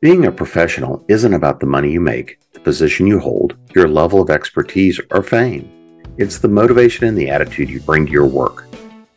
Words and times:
Being 0.00 0.26
a 0.26 0.32
professional 0.32 1.02
isn't 1.08 1.32
about 1.32 1.60
the 1.60 1.66
money 1.66 1.90
you 1.90 2.00
make, 2.00 2.38
the 2.52 2.60
position 2.60 3.06
you 3.06 3.20
hold, 3.20 3.56
your 3.74 3.88
level 3.88 4.20
of 4.20 4.28
expertise, 4.28 5.00
or 5.10 5.22
fame. 5.22 6.02
It's 6.18 6.38
the 6.38 6.48
motivation 6.48 7.06
and 7.06 7.16
the 7.16 7.30
attitude 7.30 7.70
you 7.70 7.80
bring 7.80 8.04
to 8.06 8.12
your 8.12 8.26
work. 8.26 8.66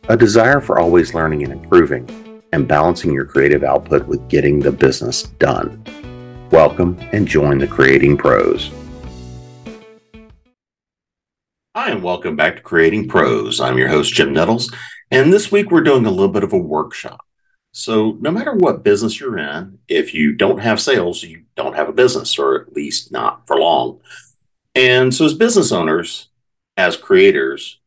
A 0.08 0.16
desire 0.16 0.62
for 0.62 0.80
always 0.80 1.14
learning 1.14 1.44
and 1.44 1.52
improving, 1.52 2.42
and 2.54 2.68
balancing 2.68 3.12
your 3.12 3.26
creative 3.26 3.64
output 3.64 4.08
with 4.08 4.30
getting 4.30 4.60
the 4.60 4.72
business 4.72 5.24
done. 5.24 5.84
Welcome 6.52 6.98
and 7.12 7.28
join 7.28 7.58
the 7.58 7.68
Creating 7.68 8.16
Pros. 8.16 8.72
Hi, 11.76 11.90
and 11.90 12.02
welcome 12.02 12.38
back 12.38 12.56
to 12.56 12.62
Creating 12.62 13.10
Pros. 13.10 13.60
I'm 13.60 13.78
your 13.78 13.90
host, 13.90 14.14
Jim 14.14 14.32
Nettles, 14.32 14.72
and 15.12 15.34
this 15.34 15.52
week 15.52 15.70
we're 15.70 15.82
doing 15.82 16.06
a 16.06 16.12
little 16.12 16.32
bit 16.32 16.44
of 16.44 16.54
a 16.54 16.58
workshop. 16.58 17.27
So, 17.80 18.18
no 18.20 18.32
matter 18.32 18.54
what 18.54 18.84
business 18.84 19.20
you're 19.20 19.38
in, 19.38 19.78
if 19.88 20.12
you 20.12 20.34
don't 20.34 20.58
have 20.58 20.82
sales, 20.82 21.22
you 21.22 21.44
don't 21.56 21.76
have 21.76 21.88
a 21.88 21.94
business, 21.94 22.40
or 22.40 22.60
at 22.60 22.74
least 22.74 23.12
not 23.12 23.46
for 23.46 23.60
long. 23.60 24.00
And 24.74 25.14
so, 25.14 25.26
as 25.26 25.36
business 25.36 25.72
owners, 25.72 26.30
as 26.76 26.98
creators, 26.98 27.80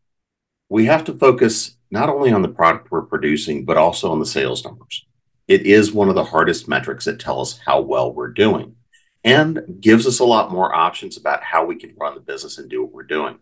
we 0.68 0.84
have 0.84 1.02
to 1.06 1.12
focus 1.12 1.74
not 1.90 2.08
only 2.08 2.30
on 2.30 2.42
the 2.42 2.48
product 2.48 2.92
we're 2.92 3.02
producing, 3.02 3.64
but 3.64 3.76
also 3.76 4.12
on 4.12 4.20
the 4.20 4.26
sales 4.26 4.64
numbers. 4.64 5.06
It 5.48 5.66
is 5.66 5.90
one 5.90 6.08
of 6.08 6.14
the 6.14 6.22
hardest 6.22 6.68
metrics 6.68 7.06
that 7.06 7.18
tell 7.18 7.40
us 7.40 7.58
how 7.66 7.80
well 7.80 8.14
we're 8.14 8.28
doing 8.28 8.76
and 9.24 9.60
gives 9.80 10.06
us 10.06 10.20
a 10.20 10.24
lot 10.24 10.52
more 10.52 10.72
options 10.72 11.16
about 11.16 11.42
how 11.42 11.64
we 11.64 11.74
can 11.74 11.96
run 11.96 12.14
the 12.14 12.20
business 12.20 12.58
and 12.58 12.70
do 12.70 12.84
what 12.84 12.92
we're 12.92 13.02
doing. 13.02 13.40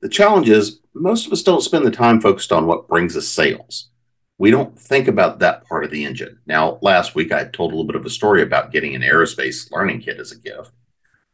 The 0.00 0.08
challenge 0.08 0.48
is 0.48 0.80
most 0.94 1.28
of 1.28 1.32
us 1.32 1.44
don't 1.44 1.62
spend 1.62 1.86
the 1.86 1.92
time 1.92 2.20
focused 2.20 2.50
on 2.50 2.66
what 2.66 2.88
brings 2.88 3.16
us 3.16 3.28
sales. 3.28 3.90
We 4.38 4.50
don't 4.50 4.78
think 4.78 5.08
about 5.08 5.38
that 5.38 5.66
part 5.66 5.84
of 5.84 5.90
the 5.90 6.04
engine. 6.04 6.38
Now, 6.46 6.78
last 6.82 7.14
week 7.14 7.32
I 7.32 7.44
told 7.44 7.72
a 7.72 7.74
little 7.74 7.86
bit 7.86 7.96
of 7.96 8.04
a 8.04 8.10
story 8.10 8.42
about 8.42 8.70
getting 8.70 8.94
an 8.94 9.02
aerospace 9.02 9.70
learning 9.72 10.00
kit 10.00 10.18
as 10.18 10.32
a 10.32 10.38
gift. 10.38 10.72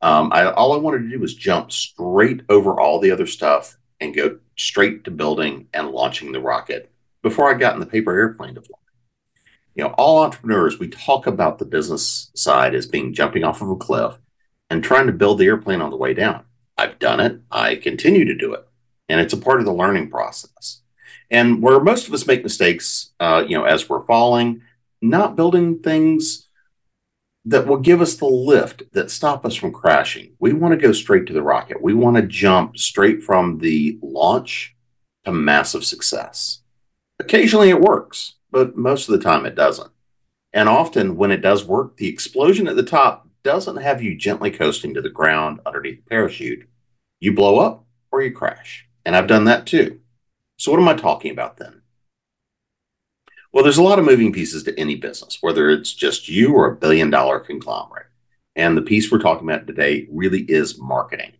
Um, 0.00 0.32
I, 0.32 0.50
all 0.52 0.72
I 0.72 0.78
wanted 0.78 1.02
to 1.02 1.10
do 1.10 1.18
was 1.18 1.34
jump 1.34 1.72
straight 1.72 2.42
over 2.48 2.80
all 2.80 3.00
the 3.00 3.10
other 3.10 3.26
stuff 3.26 3.76
and 4.00 4.14
go 4.14 4.38
straight 4.56 5.04
to 5.04 5.10
building 5.10 5.68
and 5.72 5.90
launching 5.90 6.32
the 6.32 6.40
rocket 6.40 6.92
before 7.22 7.48
I 7.48 7.54
got 7.54 7.74
in 7.74 7.80
the 7.80 7.86
paper 7.86 8.12
airplane 8.12 8.54
to 8.54 8.62
fly. 8.62 8.78
You 9.74 9.84
know, 9.84 9.94
all 9.96 10.22
entrepreneurs, 10.22 10.78
we 10.78 10.88
talk 10.88 11.26
about 11.26 11.58
the 11.58 11.64
business 11.64 12.30
side 12.34 12.74
as 12.74 12.86
being 12.86 13.14
jumping 13.14 13.42
off 13.42 13.62
of 13.62 13.70
a 13.70 13.76
cliff 13.76 14.18
and 14.68 14.82
trying 14.82 15.06
to 15.06 15.12
build 15.12 15.38
the 15.38 15.46
airplane 15.46 15.80
on 15.80 15.90
the 15.90 15.96
way 15.96 16.14
down. 16.14 16.44
I've 16.76 16.98
done 16.98 17.20
it. 17.20 17.40
I 17.50 17.76
continue 17.76 18.24
to 18.24 18.36
do 18.36 18.52
it. 18.54 18.66
And 19.08 19.20
it's 19.20 19.32
a 19.32 19.38
part 19.38 19.60
of 19.60 19.66
the 19.66 19.72
learning 19.72 20.10
process. 20.10 20.81
And 21.32 21.62
where 21.62 21.80
most 21.80 22.06
of 22.06 22.14
us 22.14 22.26
make 22.26 22.42
mistakes, 22.42 23.10
uh, 23.18 23.42
you 23.48 23.56
know, 23.56 23.64
as 23.64 23.88
we're 23.88 24.04
falling, 24.04 24.60
not 25.00 25.34
building 25.34 25.80
things 25.80 26.46
that 27.46 27.66
will 27.66 27.78
give 27.78 28.02
us 28.02 28.16
the 28.16 28.26
lift 28.26 28.82
that 28.92 29.10
stop 29.10 29.44
us 29.44 29.56
from 29.56 29.72
crashing. 29.72 30.34
We 30.38 30.52
want 30.52 30.72
to 30.72 30.86
go 30.86 30.92
straight 30.92 31.26
to 31.26 31.32
the 31.32 31.42
rocket. 31.42 31.82
We 31.82 31.94
want 31.94 32.16
to 32.16 32.22
jump 32.22 32.76
straight 32.76 33.24
from 33.24 33.58
the 33.58 33.98
launch 34.02 34.76
to 35.24 35.32
massive 35.32 35.84
success. 35.84 36.60
Occasionally 37.18 37.70
it 37.70 37.80
works, 37.80 38.34
but 38.50 38.76
most 38.76 39.08
of 39.08 39.18
the 39.18 39.24
time 39.24 39.46
it 39.46 39.54
doesn't. 39.54 39.90
And 40.52 40.68
often 40.68 41.16
when 41.16 41.30
it 41.30 41.40
does 41.40 41.64
work, 41.64 41.96
the 41.96 42.08
explosion 42.08 42.68
at 42.68 42.76
the 42.76 42.82
top 42.82 43.26
doesn't 43.42 43.78
have 43.78 44.02
you 44.02 44.16
gently 44.16 44.50
coasting 44.50 44.92
to 44.94 45.00
the 45.00 45.08
ground 45.08 45.60
underneath 45.64 46.04
the 46.04 46.10
parachute. 46.10 46.68
You 47.20 47.34
blow 47.34 47.58
up 47.58 47.86
or 48.12 48.22
you 48.22 48.32
crash. 48.32 48.86
And 49.06 49.16
I've 49.16 49.26
done 49.26 49.44
that 49.44 49.66
too. 49.66 50.01
So, 50.62 50.70
what 50.70 50.78
am 50.78 50.86
I 50.86 50.94
talking 50.94 51.32
about 51.32 51.56
then? 51.56 51.82
Well, 53.52 53.64
there's 53.64 53.78
a 53.78 53.82
lot 53.82 53.98
of 53.98 54.04
moving 54.04 54.32
pieces 54.32 54.62
to 54.62 54.78
any 54.78 54.94
business, 54.94 55.38
whether 55.40 55.68
it's 55.68 55.92
just 55.92 56.28
you 56.28 56.54
or 56.54 56.70
a 56.70 56.76
billion 56.76 57.10
dollar 57.10 57.40
conglomerate. 57.40 58.06
And 58.54 58.76
the 58.76 58.82
piece 58.82 59.10
we're 59.10 59.18
talking 59.18 59.50
about 59.50 59.66
today 59.66 60.06
really 60.08 60.42
is 60.42 60.78
marketing. 60.78 61.32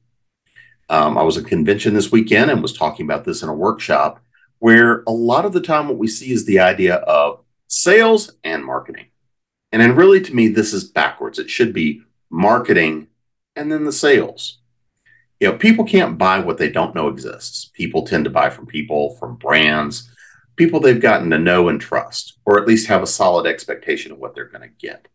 Um, 0.89 1.17
I 1.17 1.23
was 1.23 1.37
at 1.37 1.45
a 1.45 1.49
convention 1.49 1.95
this 1.95 2.11
weekend 2.11 2.51
and 2.51 2.61
was 2.61 2.77
talking 2.77 3.07
about 3.07 3.25
this 3.25 3.45
in 3.45 3.49
a 3.49 3.55
workshop 3.55 4.19
where 4.59 5.05
a 5.07 5.13
lot 5.13 5.45
of 5.45 5.53
the 5.53 5.61
time 5.61 5.87
what 5.87 5.99
we 5.99 6.09
see 6.09 6.33
is 6.33 6.45
the 6.45 6.59
idea 6.59 6.97
of 6.97 7.45
sales 7.69 8.33
and 8.43 8.65
marketing. 8.65 9.07
And 9.71 9.81
then, 9.81 9.95
really, 9.95 10.21
to 10.21 10.35
me, 10.35 10.49
this 10.49 10.73
is 10.73 10.83
backwards. 10.83 11.39
It 11.39 11.49
should 11.49 11.73
be 11.73 12.03
marketing 12.29 13.07
and 13.55 13.71
then 13.71 13.85
the 13.85 13.93
sales. 13.93 14.59
You 15.43 15.51
know, 15.51 15.59
people 15.59 15.85
can't 15.85 16.17
buy 16.17 16.39
what 16.39 16.57
they 16.57 16.71
don't 16.71 16.95
know 16.95 17.09
exists. 17.09 17.65
People 17.75 18.07
tend 18.07 18.27
to 18.27 18.31
buy 18.31 18.49
from 18.49 18.65
people, 18.65 19.17
from 19.17 19.35
brands, 19.35 20.09
people 20.55 20.79
they've 20.79 21.01
gotten 21.01 21.31
to 21.31 21.39
know 21.39 21.69
and 21.69 21.81
trust, 21.81 22.39
or 22.47 22.61
at 22.61 22.69
least 22.69 22.87
have 22.87 23.03
a 23.03 23.09
solid 23.09 23.45
expectation 23.45 24.13
of 24.13 24.19
what 24.19 24.37
they're 24.37 24.45
going 24.45 24.63
to 24.63 24.69
get. 24.79 25.09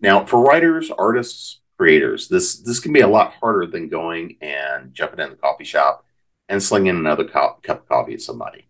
Now, 0.00 0.24
for 0.24 0.42
writers, 0.42 0.90
artists, 0.90 1.60
creators, 1.78 2.26
this 2.26 2.58
this 2.58 2.80
can 2.80 2.92
be 2.92 2.98
a 2.98 3.06
lot 3.06 3.34
harder 3.34 3.64
than 3.64 3.88
going 3.88 4.38
and 4.40 4.92
jumping 4.92 5.20
in 5.20 5.30
the 5.30 5.36
coffee 5.36 5.62
shop 5.62 6.04
and 6.48 6.60
slinging 6.60 6.96
another 6.96 7.24
co- 7.24 7.60
cup 7.62 7.82
of 7.82 7.88
coffee 7.88 8.14
at 8.14 8.22
somebody. 8.22 8.66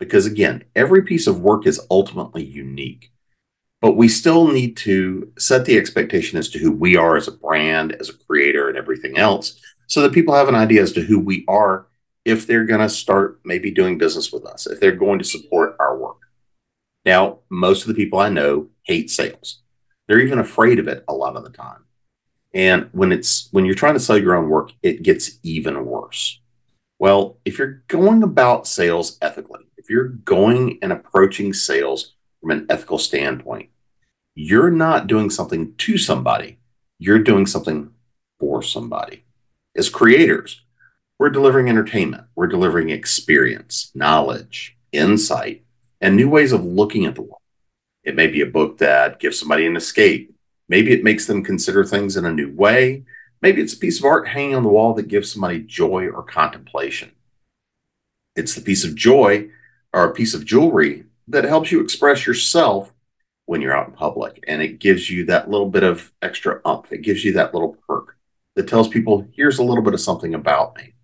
Because 0.00 0.26
again, 0.26 0.64
every 0.74 1.02
piece 1.02 1.28
of 1.28 1.40
work 1.40 1.64
is 1.64 1.86
ultimately 1.92 2.42
unique 2.42 3.12
but 3.80 3.96
we 3.96 4.08
still 4.08 4.48
need 4.48 4.76
to 4.76 5.32
set 5.38 5.64
the 5.64 5.78
expectation 5.78 6.38
as 6.38 6.50
to 6.50 6.58
who 6.58 6.70
we 6.70 6.96
are 6.96 7.16
as 7.16 7.28
a 7.28 7.32
brand, 7.32 7.92
as 7.92 8.10
a 8.10 8.18
creator, 8.26 8.68
and 8.68 8.76
everything 8.76 9.16
else, 9.16 9.58
so 9.90 10.02
that 10.02 10.12
people 10.12 10.34
have 10.34 10.48
an 10.48 10.54
idea 10.54 10.82
as 10.82 10.92
to 10.92 11.02
who 11.02 11.18
we 11.18 11.44
are 11.48 11.86
if 12.24 12.46
they're 12.46 12.64
going 12.64 12.80
to 12.80 12.88
start 12.88 13.40
maybe 13.44 13.70
doing 13.70 13.98
business 13.98 14.32
with 14.32 14.46
us, 14.46 14.66
if 14.66 14.78
they're 14.78 14.92
going 14.92 15.18
to 15.18 15.24
support 15.24 15.76
our 15.80 15.96
work. 15.96 16.18
Now, 17.04 17.38
most 17.48 17.82
of 17.82 17.88
the 17.88 17.94
people 17.94 18.20
I 18.20 18.28
know 18.28 18.68
hate 18.84 19.10
sales. 19.10 19.62
They're 20.06 20.20
even 20.20 20.38
afraid 20.38 20.78
of 20.78 20.88
it 20.88 21.04
a 21.08 21.14
lot 21.14 21.36
of 21.36 21.44
the 21.44 21.50
time. 21.50 21.84
And 22.52 22.88
when 22.92 23.12
it's 23.12 23.48
when 23.52 23.64
you're 23.64 23.74
trying 23.74 23.94
to 23.94 24.00
sell 24.00 24.18
your 24.18 24.36
own 24.36 24.48
work, 24.48 24.72
it 24.82 25.02
gets 25.02 25.38
even 25.42 25.84
worse. 25.84 26.40
Well, 26.98 27.38
if 27.44 27.58
you're 27.58 27.82
going 27.88 28.22
about 28.22 28.66
sales 28.66 29.18
ethically, 29.22 29.60
if 29.76 29.88
you're 29.88 30.08
going 30.08 30.78
and 30.82 30.92
approaching 30.92 31.52
sales 31.52 32.14
from 32.40 32.50
an 32.50 32.66
ethical 32.68 32.98
standpoint. 32.98 33.70
You're 34.34 34.70
not 34.70 35.06
doing 35.06 35.30
something 35.30 35.74
to 35.76 35.98
somebody, 35.98 36.58
you're 36.98 37.18
doing 37.18 37.46
something 37.46 37.90
for 38.38 38.62
somebody. 38.62 39.24
As 39.76 39.88
creators, 39.88 40.62
we're 41.16 41.30
delivering 41.30 41.68
entertainment, 41.68 42.24
we're 42.34 42.48
delivering 42.48 42.90
experience, 42.90 43.92
knowledge, 43.94 44.76
insight, 44.90 45.64
and 46.00 46.16
new 46.16 46.28
ways 46.28 46.50
of 46.50 46.64
looking 46.64 47.06
at 47.06 47.14
the 47.14 47.22
world. 47.22 47.42
It 48.02 48.16
may 48.16 48.26
be 48.26 48.40
a 48.40 48.46
book 48.46 48.78
that 48.78 49.20
gives 49.20 49.38
somebody 49.38 49.66
an 49.66 49.76
escape. 49.76 50.34
Maybe 50.68 50.92
it 50.92 51.04
makes 51.04 51.26
them 51.26 51.44
consider 51.44 51.84
things 51.84 52.16
in 52.16 52.24
a 52.24 52.32
new 52.32 52.52
way. 52.52 53.04
Maybe 53.42 53.62
it's 53.62 53.74
a 53.74 53.78
piece 53.78 54.00
of 54.00 54.04
art 54.06 54.26
hanging 54.26 54.56
on 54.56 54.64
the 54.64 54.68
wall 54.68 54.92
that 54.94 55.06
gives 55.06 55.30
somebody 55.30 55.60
joy 55.60 56.08
or 56.08 56.24
contemplation. 56.24 57.12
It's 58.34 58.56
the 58.56 58.62
piece 58.62 58.84
of 58.84 58.96
joy 58.96 59.50
or 59.92 60.04
a 60.04 60.14
piece 60.14 60.34
of 60.34 60.44
jewelry 60.44 61.04
that 61.28 61.44
helps 61.44 61.70
you 61.70 61.80
express 61.80 62.26
yourself 62.26 62.92
when 63.46 63.60
you're 63.60 63.76
out 63.76 63.88
in 63.88 63.94
public. 63.94 64.42
And 64.48 64.62
it 64.62 64.80
gives 64.80 65.08
you 65.10 65.26
that 65.26 65.48
little 65.48 65.70
bit 65.70 65.84
of 65.84 66.12
extra 66.22 66.60
umph. 66.64 66.92
It 66.92 67.02
gives 67.02 67.24
you 67.24 67.34
that 67.34 67.54
little 67.54 67.76
perk 67.86 68.16
that 68.56 68.68
tells 68.68 68.88
people, 68.88 69.26
here's 69.32 69.58
a 69.58 69.62
little 69.62 69.82
bit 69.82 69.94
of 69.94 70.00
something 70.00 70.34
about 70.34 70.76
me. 70.76 70.94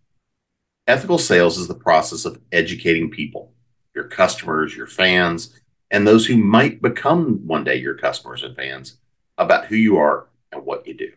Ethical 0.86 1.18
sales 1.18 1.58
is 1.58 1.68
the 1.68 1.74
process 1.74 2.24
of 2.24 2.40
educating 2.52 3.10
people, 3.10 3.52
your 3.94 4.04
customers, 4.04 4.76
your 4.76 4.86
fans, 4.86 5.58
and 5.90 6.06
those 6.06 6.26
who 6.26 6.36
might 6.36 6.82
become 6.82 7.46
one 7.46 7.64
day 7.64 7.76
your 7.76 7.94
customers 7.94 8.42
and 8.42 8.56
fans 8.56 8.98
about 9.38 9.66
who 9.66 9.76
you 9.76 9.96
are 9.96 10.28
and 10.52 10.64
what 10.64 10.86
you 10.86 10.94
do. 10.94 11.12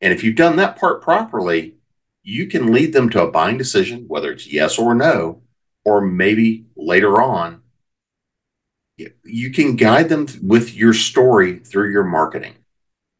And 0.00 0.12
if 0.12 0.24
you've 0.24 0.36
done 0.36 0.56
that 0.56 0.76
part 0.76 1.02
properly, 1.02 1.74
you 2.22 2.46
can 2.46 2.72
lead 2.72 2.92
them 2.92 3.08
to 3.10 3.22
a 3.22 3.30
buying 3.30 3.58
decision, 3.58 4.04
whether 4.08 4.32
it's 4.32 4.46
yes 4.46 4.78
or 4.78 4.94
no, 4.94 5.42
or 5.84 6.00
maybe 6.00 6.66
later 6.76 7.20
on 7.20 7.62
you 9.24 9.50
can 9.50 9.76
guide 9.76 10.08
them 10.08 10.26
with 10.42 10.74
your 10.74 10.92
story 10.92 11.58
through 11.58 11.90
your 11.90 12.04
marketing 12.04 12.54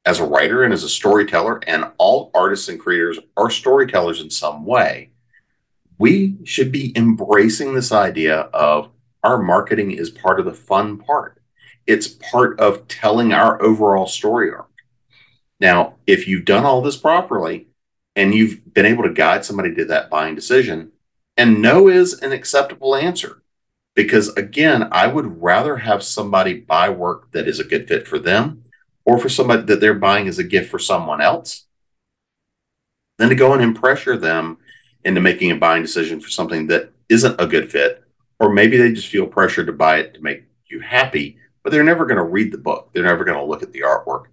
as 0.05 0.19
a 0.19 0.25
writer 0.25 0.65
and 0.65 0.73
as 0.73 0.85
a 0.85 0.89
storyteller 0.89 1.61
and 1.67 1.91
all 1.99 2.31
artists 2.35 2.69
and 2.69 2.81
creators 2.81 3.19
are 3.37 3.51
storytellers 3.51 4.21
in 4.21 4.31
some 4.31 4.65
way 4.65 5.13
we 6.03 6.37
should 6.43 6.73
be 6.73 6.93
embracing 6.97 7.75
this 7.75 7.93
idea 7.93 8.41
of 8.53 8.91
our 9.23 9.39
marketing 9.39 9.93
is 9.93 10.11
part 10.11 10.41
of 10.41 10.47
the 10.47 10.53
fun 10.53 10.99
part. 10.99 11.41
It's 11.87 12.09
part 12.09 12.59
of 12.59 12.89
telling 12.89 13.33
our 13.33 13.63
overall 13.63 14.09
story 14.09 14.51
arc. 14.51 14.69
Now 15.61 15.95
if 16.09 16.27
you've 16.27 16.45
done 16.45 16.65
all 16.65 16.83
this 16.83 16.97
properly 16.97 17.69
and 18.17 18.35
you've 18.35 18.75
been 18.75 18.85
able 18.85 19.05
to 19.05 19.13
guide 19.13 19.45
somebody 19.45 19.73
to 19.77 19.85
that 19.85 20.11
buying 20.11 20.35
decision 20.35 20.91
and 21.37 21.63
no 21.63 21.89
is 21.89 22.15
an 22.15 22.33
acceptable 22.33 22.97
answer 22.97 23.41
because 23.95 24.29
again, 24.31 24.89
I 24.91 25.07
would 25.07 25.41
rather 25.41 25.77
have 25.77 26.03
somebody 26.03 26.55
buy 26.55 26.89
work 26.89 27.31
that 27.31 27.47
is 27.47 27.61
a 27.61 27.65
good 27.65 27.87
fit 27.87 28.09
for 28.09 28.19
them 28.19 28.65
or 29.05 29.19
for 29.19 29.29
somebody 29.29 29.63
that 29.63 29.81
they're 29.81 29.95
buying 29.95 30.29
as 30.29 30.39
a 30.39 30.45
gift 30.45 30.71
for 30.71 30.79
someone 30.79 31.21
else 31.21 31.67
then 33.23 33.29
to 33.29 33.35
go 33.35 33.55
in 33.55 33.61
and 33.61 33.77
pressure 33.77 34.17
them 34.17 34.59
into 35.05 35.21
making 35.21 35.51
a 35.51 35.57
buying 35.57 35.83
decision 35.83 36.21
for 36.21 36.29
something 36.29 36.67
that 36.69 36.93
isn't 37.09 37.41
a 37.41 37.47
good 37.47 37.71
fit. 37.71 38.03
Or 38.41 38.53
maybe 38.53 38.77
they 38.77 38.93
just 38.93 39.09
feel 39.09 39.27
pressured 39.27 39.67
to 39.67 39.73
buy 39.73 39.99
it 39.99 40.15
to 40.15 40.21
make 40.21 40.45
you 40.67 40.81
happy, 40.81 41.39
but 41.63 41.71
they're 41.71 41.85
never 41.85 42.07
going 42.07 42.17
to 42.17 42.25
read 42.25 42.53
the 42.53 42.59
book. 42.59 42.91
They're 42.93 43.05
never 43.05 43.25
going 43.25 43.39
to 43.39 43.45
look 43.45 43.63
at 43.63 43.73
the 43.73 43.83
artwork. 43.83 44.25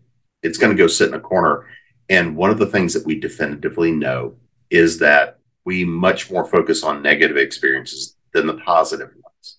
It's 0.42 0.57
going 0.57 0.75
to 0.75 0.81
go 0.81 0.88
sit 0.88 1.10
in 1.10 1.13
a 1.13 1.19
corner. 1.19 1.68
And 2.10 2.36
one 2.36 2.50
of 2.50 2.57
the 2.57 2.65
things 2.65 2.94
that 2.95 3.06
we 3.06 3.19
definitively 3.19 3.92
know 3.92 4.36
is 4.72 4.98
that 5.00 5.38
we 5.65 5.86
much 5.86 6.31
more 6.31 6.45
focus 6.45 6.83
on 6.83 7.04
negative 7.04 7.38
experiences 7.38 8.15
than 8.33 8.48
the 8.48 8.56
positive 8.56 9.10
ones. 9.10 9.57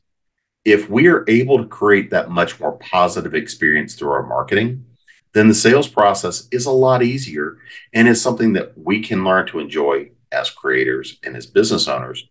If 0.65 0.91
we 0.91 1.07
are 1.07 1.25
able 1.29 1.59
to 1.59 1.67
create 1.67 2.11
that 2.11 2.31
much 2.31 2.59
more 2.59 2.73
positive 2.79 3.35
experience 3.35 3.95
through 3.95 4.11
our 4.11 4.27
marketing, 4.27 4.87
then 5.33 5.49
the 5.49 5.55
sales 5.55 5.89
process 5.89 6.49
is 6.51 6.67
a 6.67 6.71
lot 6.71 7.03
easier 7.03 7.59
and 7.93 8.09
is 8.09 8.21
something 8.21 8.53
that 8.55 8.73
we 8.77 9.01
can 9.01 9.25
learn 9.25 9.47
to 9.47 9.59
enjoy 9.61 10.11
as 10.33 10.51
creators 10.51 11.19
and 11.23 11.37
as 11.37 11.47
business 11.47 11.89
owners, 11.89 12.29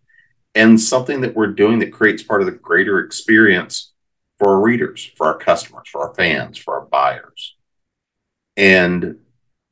and 0.54 0.80
something 0.80 1.20
that 1.20 1.34
we're 1.34 1.46
doing 1.46 1.78
that 1.78 1.92
creates 1.92 2.22
part 2.22 2.42
of 2.42 2.46
the 2.46 2.52
greater 2.52 2.98
experience 2.98 3.92
for 4.38 4.48
our 4.48 4.60
readers, 4.60 5.10
for 5.16 5.26
our 5.26 5.36
customers, 5.36 5.88
for 5.88 6.06
our 6.06 6.14
fans, 6.14 6.58
for 6.58 6.74
our 6.74 6.86
buyers. 6.86 7.56
And 8.56 9.18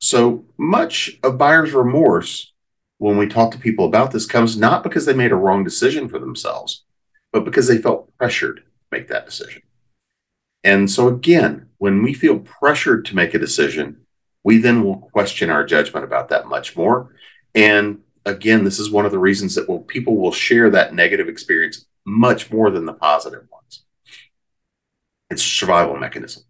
so 0.01 0.45
much 0.57 1.19
of 1.23 1.39
buyer's 1.39 1.73
remorse 1.73 2.53
when 2.99 3.17
we 3.17 3.27
talk 3.27 3.53
to 3.53 3.59
people 3.59 3.87
about 3.87 4.11
this 4.11 4.27
comes 4.27 4.57
not 4.57 4.83
because 4.83 5.07
they 5.07 5.15
made 5.15 5.33
a 5.33 5.37
wrong 5.37 5.65
decision 5.65 6.09
for 6.09 6.19
themselves, 6.19 6.85
but 7.33 7.45
because 7.45 7.67
they 7.67 7.79
felt 7.79 8.17
pressured 8.17 8.57
to 8.57 8.63
make 8.93 9.09
that 9.09 9.27
decision. 9.27 9.63
And 10.65 10.91
so, 10.91 11.09
again, 11.09 11.69
when 11.79 12.03
we 12.03 12.13
feel 12.13 12.41
pressured 12.41 13.05
to 13.07 13.17
make 13.17 13.35
a 13.35 13.39
decision, 13.39 13.99
we 14.43 14.59
then 14.59 14.85
will 14.85 14.97
question 14.97 15.51
our 15.51 15.65
judgment 15.65 16.05
about 16.05 16.29
that 16.31 16.47
much 16.47 16.77
more. 16.77 17.15
And 17.55 18.01
again, 18.25 18.65
this 18.65 18.79
is 18.79 18.91
one 18.91 19.07
of 19.07 19.13
the 19.13 19.19
reasons 19.19 19.55
that 19.55 19.69
will, 19.69 19.81
people 19.81 20.17
will 20.17 20.33
share 20.33 20.71
that 20.71 20.95
negative 20.95 21.29
experience 21.29 21.87
much 22.05 22.51
more 22.51 22.71
than 22.71 22.87
the 22.87 22.93
positive 22.93 23.47
ones. 23.51 23.85
It's 25.31 25.45
a 25.45 25.49
survival 25.49 25.97
mechanism. 25.97 26.45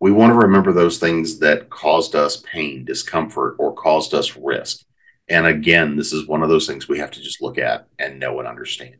We 0.00 0.12
want 0.12 0.30
to 0.32 0.38
remember 0.38 0.72
those 0.72 0.98
things 0.98 1.38
that 1.38 1.70
caused 1.70 2.14
us 2.14 2.42
pain, 2.52 2.84
discomfort, 2.84 3.56
or 3.58 3.72
caused 3.72 4.12
us 4.12 4.36
risk. 4.36 4.84
And 5.28 5.46
again, 5.46 5.96
this 5.96 6.12
is 6.12 6.28
one 6.28 6.42
of 6.42 6.48
those 6.48 6.66
things 6.66 6.88
we 6.88 6.98
have 6.98 7.10
to 7.12 7.22
just 7.22 7.40
look 7.40 7.58
at 7.58 7.88
and 7.98 8.20
know 8.20 8.38
and 8.38 8.46
understand. 8.46 8.96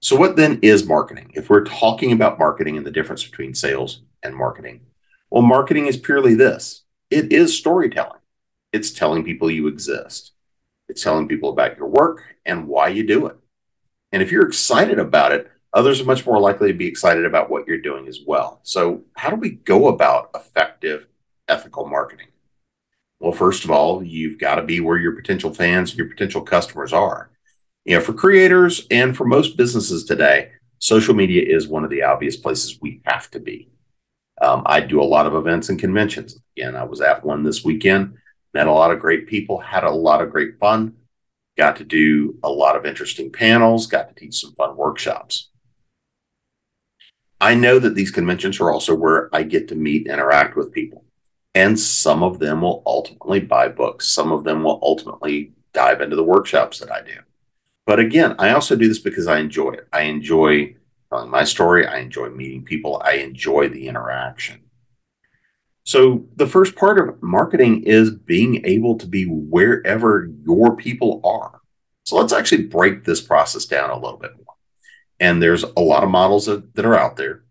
So, 0.00 0.14
what 0.16 0.36
then 0.36 0.60
is 0.62 0.86
marketing? 0.86 1.32
If 1.34 1.50
we're 1.50 1.64
talking 1.64 2.12
about 2.12 2.38
marketing 2.38 2.76
and 2.76 2.86
the 2.86 2.90
difference 2.90 3.24
between 3.24 3.54
sales 3.54 4.02
and 4.22 4.34
marketing, 4.34 4.82
well, 5.30 5.42
marketing 5.42 5.86
is 5.86 5.96
purely 5.96 6.34
this 6.34 6.84
it 7.10 7.32
is 7.32 7.56
storytelling. 7.56 8.20
It's 8.72 8.92
telling 8.92 9.24
people 9.24 9.50
you 9.50 9.66
exist, 9.66 10.32
it's 10.88 11.02
telling 11.02 11.26
people 11.26 11.50
about 11.50 11.76
your 11.76 11.88
work 11.88 12.22
and 12.46 12.68
why 12.68 12.88
you 12.88 13.06
do 13.06 13.26
it. 13.26 13.36
And 14.12 14.22
if 14.22 14.30
you're 14.30 14.46
excited 14.46 14.98
about 15.00 15.32
it, 15.32 15.50
others 15.72 16.00
are 16.00 16.04
much 16.04 16.24
more 16.24 16.38
likely 16.38 16.68
to 16.68 16.78
be 16.78 16.86
excited 16.86 17.24
about 17.24 17.50
what 17.50 17.66
you're 17.66 17.78
doing 17.78 18.06
as 18.06 18.20
well. 18.24 18.60
So, 18.62 19.02
how 19.14 19.30
do 19.30 19.36
we 19.36 19.50
go 19.50 19.88
about 19.88 20.30
effective 20.34 21.06
ethical 21.48 21.88
marketing? 21.88 22.28
Well, 23.18 23.32
first 23.32 23.64
of 23.64 23.72
all, 23.72 24.00
you've 24.00 24.38
got 24.38 24.56
to 24.56 24.62
be 24.62 24.78
where 24.78 24.96
your 24.96 25.16
potential 25.16 25.52
fans 25.52 25.90
and 25.90 25.98
your 25.98 26.08
potential 26.08 26.42
customers 26.42 26.92
are 26.92 27.30
you 27.88 27.94
know, 27.94 28.02
for 28.02 28.12
creators 28.12 28.86
and 28.90 29.16
for 29.16 29.24
most 29.24 29.56
businesses 29.56 30.04
today, 30.04 30.50
social 30.78 31.14
media 31.14 31.42
is 31.42 31.66
one 31.66 31.84
of 31.84 31.90
the 31.90 32.02
obvious 32.02 32.36
places 32.36 32.78
we 32.82 33.00
have 33.06 33.30
to 33.30 33.40
be. 33.40 33.70
Um, 34.42 34.62
I 34.66 34.80
do 34.80 35.00
a 35.00 35.02
lot 35.02 35.24
of 35.24 35.34
events 35.34 35.70
and 35.70 35.78
conventions. 35.78 36.38
Again, 36.54 36.76
I 36.76 36.84
was 36.84 37.00
at 37.00 37.24
one 37.24 37.44
this 37.44 37.64
weekend, 37.64 38.18
met 38.52 38.66
a 38.66 38.72
lot 38.72 38.90
of 38.90 39.00
great 39.00 39.26
people, 39.26 39.58
had 39.58 39.84
a 39.84 39.90
lot 39.90 40.20
of 40.20 40.30
great 40.30 40.58
fun, 40.58 40.96
got 41.56 41.76
to 41.76 41.84
do 41.84 42.38
a 42.42 42.50
lot 42.50 42.76
of 42.76 42.84
interesting 42.84 43.32
panels, 43.32 43.86
got 43.86 44.10
to 44.10 44.14
teach 44.14 44.34
some 44.34 44.52
fun 44.52 44.76
workshops. 44.76 45.48
I 47.40 47.54
know 47.54 47.78
that 47.78 47.94
these 47.94 48.10
conventions 48.10 48.60
are 48.60 48.70
also 48.70 48.94
where 48.94 49.34
I 49.34 49.44
get 49.44 49.66
to 49.68 49.74
meet, 49.74 50.02
and 50.02 50.12
interact 50.12 50.58
with 50.58 50.72
people. 50.72 51.06
And 51.54 51.80
some 51.80 52.22
of 52.22 52.38
them 52.38 52.60
will 52.60 52.82
ultimately 52.84 53.40
buy 53.40 53.68
books. 53.68 54.08
Some 54.08 54.30
of 54.30 54.44
them 54.44 54.62
will 54.62 54.78
ultimately 54.82 55.54
dive 55.72 56.02
into 56.02 56.16
the 56.16 56.22
workshops 56.22 56.80
that 56.80 56.92
I 56.92 57.00
do. 57.00 57.14
But 57.88 58.00
again, 58.00 58.34
I 58.38 58.50
also 58.50 58.76
do 58.76 58.86
this 58.86 58.98
because 58.98 59.26
I 59.26 59.38
enjoy 59.38 59.70
it. 59.70 59.88
I 59.94 60.02
enjoy 60.02 60.76
telling 61.08 61.30
my 61.30 61.44
story. 61.44 61.86
I 61.86 62.00
enjoy 62.00 62.28
meeting 62.28 62.62
people. 62.62 63.00
I 63.02 63.12
enjoy 63.12 63.70
the 63.70 63.88
interaction. 63.88 64.60
So, 65.84 66.26
the 66.36 66.46
first 66.46 66.76
part 66.76 66.98
of 66.98 67.22
marketing 67.22 67.84
is 67.84 68.10
being 68.10 68.62
able 68.66 68.98
to 68.98 69.06
be 69.06 69.24
wherever 69.24 70.30
your 70.44 70.76
people 70.76 71.22
are. 71.24 71.62
So, 72.04 72.16
let's 72.16 72.34
actually 72.34 72.64
break 72.64 73.04
this 73.04 73.22
process 73.22 73.64
down 73.64 73.88
a 73.88 73.98
little 73.98 74.18
bit 74.18 74.36
more. 74.36 74.56
And 75.18 75.42
there's 75.42 75.62
a 75.62 75.80
lot 75.80 76.04
of 76.04 76.10
models 76.10 76.44
that, 76.44 76.74
that 76.74 76.84
are 76.84 76.94
out 76.94 77.16
there, 77.16 77.44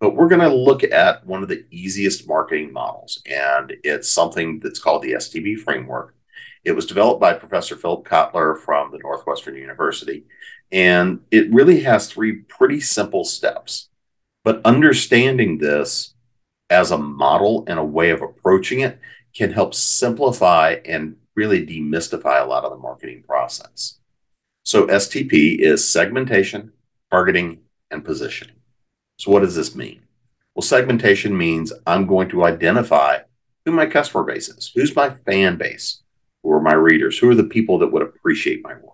but 0.00 0.16
we're 0.16 0.28
going 0.28 0.40
to 0.40 0.56
look 0.56 0.82
at 0.84 1.26
one 1.26 1.42
of 1.42 1.50
the 1.50 1.66
easiest 1.70 2.26
marketing 2.26 2.72
models. 2.72 3.20
And 3.26 3.74
it's 3.84 4.10
something 4.10 4.58
that's 4.60 4.78
called 4.78 5.02
the 5.02 5.12
STP 5.12 5.58
framework. 5.58 6.14
It 6.64 6.72
was 6.72 6.86
developed 6.86 7.20
by 7.20 7.34
Professor 7.34 7.76
Philip 7.76 8.06
Kotler 8.06 8.58
from 8.58 8.92
the 8.92 8.98
Northwestern 8.98 9.56
University. 9.56 10.24
And 10.70 11.20
it 11.30 11.52
really 11.52 11.80
has 11.80 12.10
three 12.10 12.42
pretty 12.42 12.80
simple 12.80 13.24
steps. 13.24 13.88
But 14.44 14.64
understanding 14.64 15.58
this 15.58 16.14
as 16.70 16.90
a 16.90 16.98
model 16.98 17.64
and 17.66 17.78
a 17.78 17.84
way 17.84 18.10
of 18.10 18.22
approaching 18.22 18.80
it 18.80 18.98
can 19.34 19.52
help 19.52 19.74
simplify 19.74 20.76
and 20.84 21.16
really 21.34 21.66
demystify 21.66 22.42
a 22.42 22.46
lot 22.46 22.64
of 22.64 22.70
the 22.70 22.78
marketing 22.78 23.22
process. 23.26 23.98
So, 24.64 24.86
STP 24.86 25.58
is 25.58 25.88
segmentation, 25.88 26.72
targeting, 27.10 27.60
and 27.90 28.04
positioning. 28.04 28.56
So, 29.18 29.30
what 29.30 29.40
does 29.40 29.56
this 29.56 29.74
mean? 29.74 30.02
Well, 30.54 30.62
segmentation 30.62 31.36
means 31.36 31.72
I'm 31.86 32.06
going 32.06 32.28
to 32.30 32.44
identify 32.44 33.20
who 33.64 33.72
my 33.72 33.86
customer 33.86 34.24
base 34.24 34.48
is, 34.48 34.70
who's 34.74 34.94
my 34.94 35.10
fan 35.10 35.56
base, 35.56 36.02
who 36.42 36.52
are 36.52 36.60
my 36.60 36.74
readers? 36.74 37.18
Who 37.18 37.30
are 37.30 37.34
the 37.34 37.44
people 37.44 37.78
that 37.78 37.92
would 37.92 38.02
appreciate 38.02 38.62
my 38.62 38.74
work? 38.74 38.92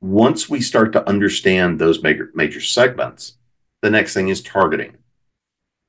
Once 0.00 0.48
we 0.48 0.60
start 0.60 0.92
to 0.92 1.08
understand 1.08 1.78
those 1.78 2.02
major, 2.02 2.30
major 2.34 2.60
segments, 2.60 3.38
the 3.82 3.90
next 3.90 4.14
thing 4.14 4.28
is 4.28 4.42
targeting. 4.42 4.96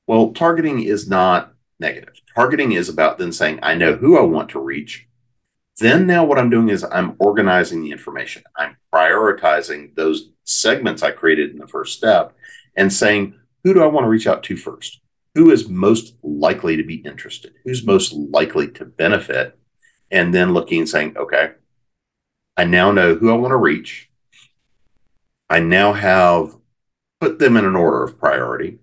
Well, 0.06 0.32
targeting 0.32 0.82
is 0.82 1.08
not 1.08 1.52
negative. 1.80 2.14
Targeting 2.34 2.72
is 2.72 2.88
about 2.88 3.18
then 3.18 3.32
saying, 3.32 3.58
I 3.62 3.74
know 3.74 3.96
who 3.96 4.18
I 4.18 4.22
want 4.22 4.50
to 4.50 4.60
reach. 4.60 5.06
Then 5.78 6.06
now 6.06 6.24
what 6.24 6.38
I'm 6.38 6.48
doing 6.48 6.70
is 6.70 6.84
I'm 6.84 7.16
organizing 7.18 7.82
the 7.82 7.90
information. 7.90 8.44
I'm 8.56 8.76
prioritizing 8.94 9.94
those 9.94 10.30
segments 10.44 11.02
I 11.02 11.10
created 11.10 11.50
in 11.50 11.58
the 11.58 11.66
first 11.66 11.96
step 11.96 12.34
and 12.76 12.92
saying, 12.92 13.34
who 13.64 13.74
do 13.74 13.82
I 13.82 13.86
want 13.86 14.04
to 14.04 14.08
reach 14.08 14.26
out 14.26 14.42
to 14.44 14.56
first? 14.56 15.00
Who 15.34 15.50
is 15.50 15.68
most 15.68 16.14
likely 16.22 16.76
to 16.76 16.82
be 16.82 16.96
interested? 16.96 17.52
Who's 17.64 17.84
most 17.84 18.14
likely 18.14 18.68
to 18.68 18.86
benefit? 18.86 19.58
And 20.10 20.34
then 20.34 20.54
looking 20.54 20.80
and 20.80 20.88
saying, 20.88 21.16
okay, 21.16 21.52
I 22.56 22.64
now 22.64 22.90
know 22.90 23.14
who 23.14 23.30
I 23.30 23.36
want 23.36 23.52
to 23.52 23.56
reach. 23.56 24.10
I 25.48 25.60
now 25.60 25.92
have 25.92 26.56
put 27.20 27.38
them 27.38 27.56
in 27.56 27.64
an 27.64 27.76
order 27.76 28.02
of 28.02 28.18
priority. 28.18 28.78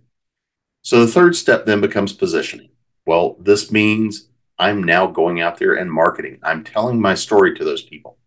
So 0.81 0.99
the 0.99 1.11
third 1.11 1.35
step 1.35 1.65
then 1.65 1.81
becomes 1.81 2.13
positioning. 2.13 2.69
Well, 3.05 3.35
this 3.39 3.71
means 3.71 4.27
I'm 4.57 4.83
now 4.83 5.07
going 5.07 5.41
out 5.41 5.57
there 5.57 5.73
and 5.73 5.91
marketing. 5.91 6.39
I'm 6.43 6.63
telling 6.63 7.01
my 7.01 7.15
story 7.15 7.55
to 7.55 7.63
those 7.63 7.81
people. 7.81 8.17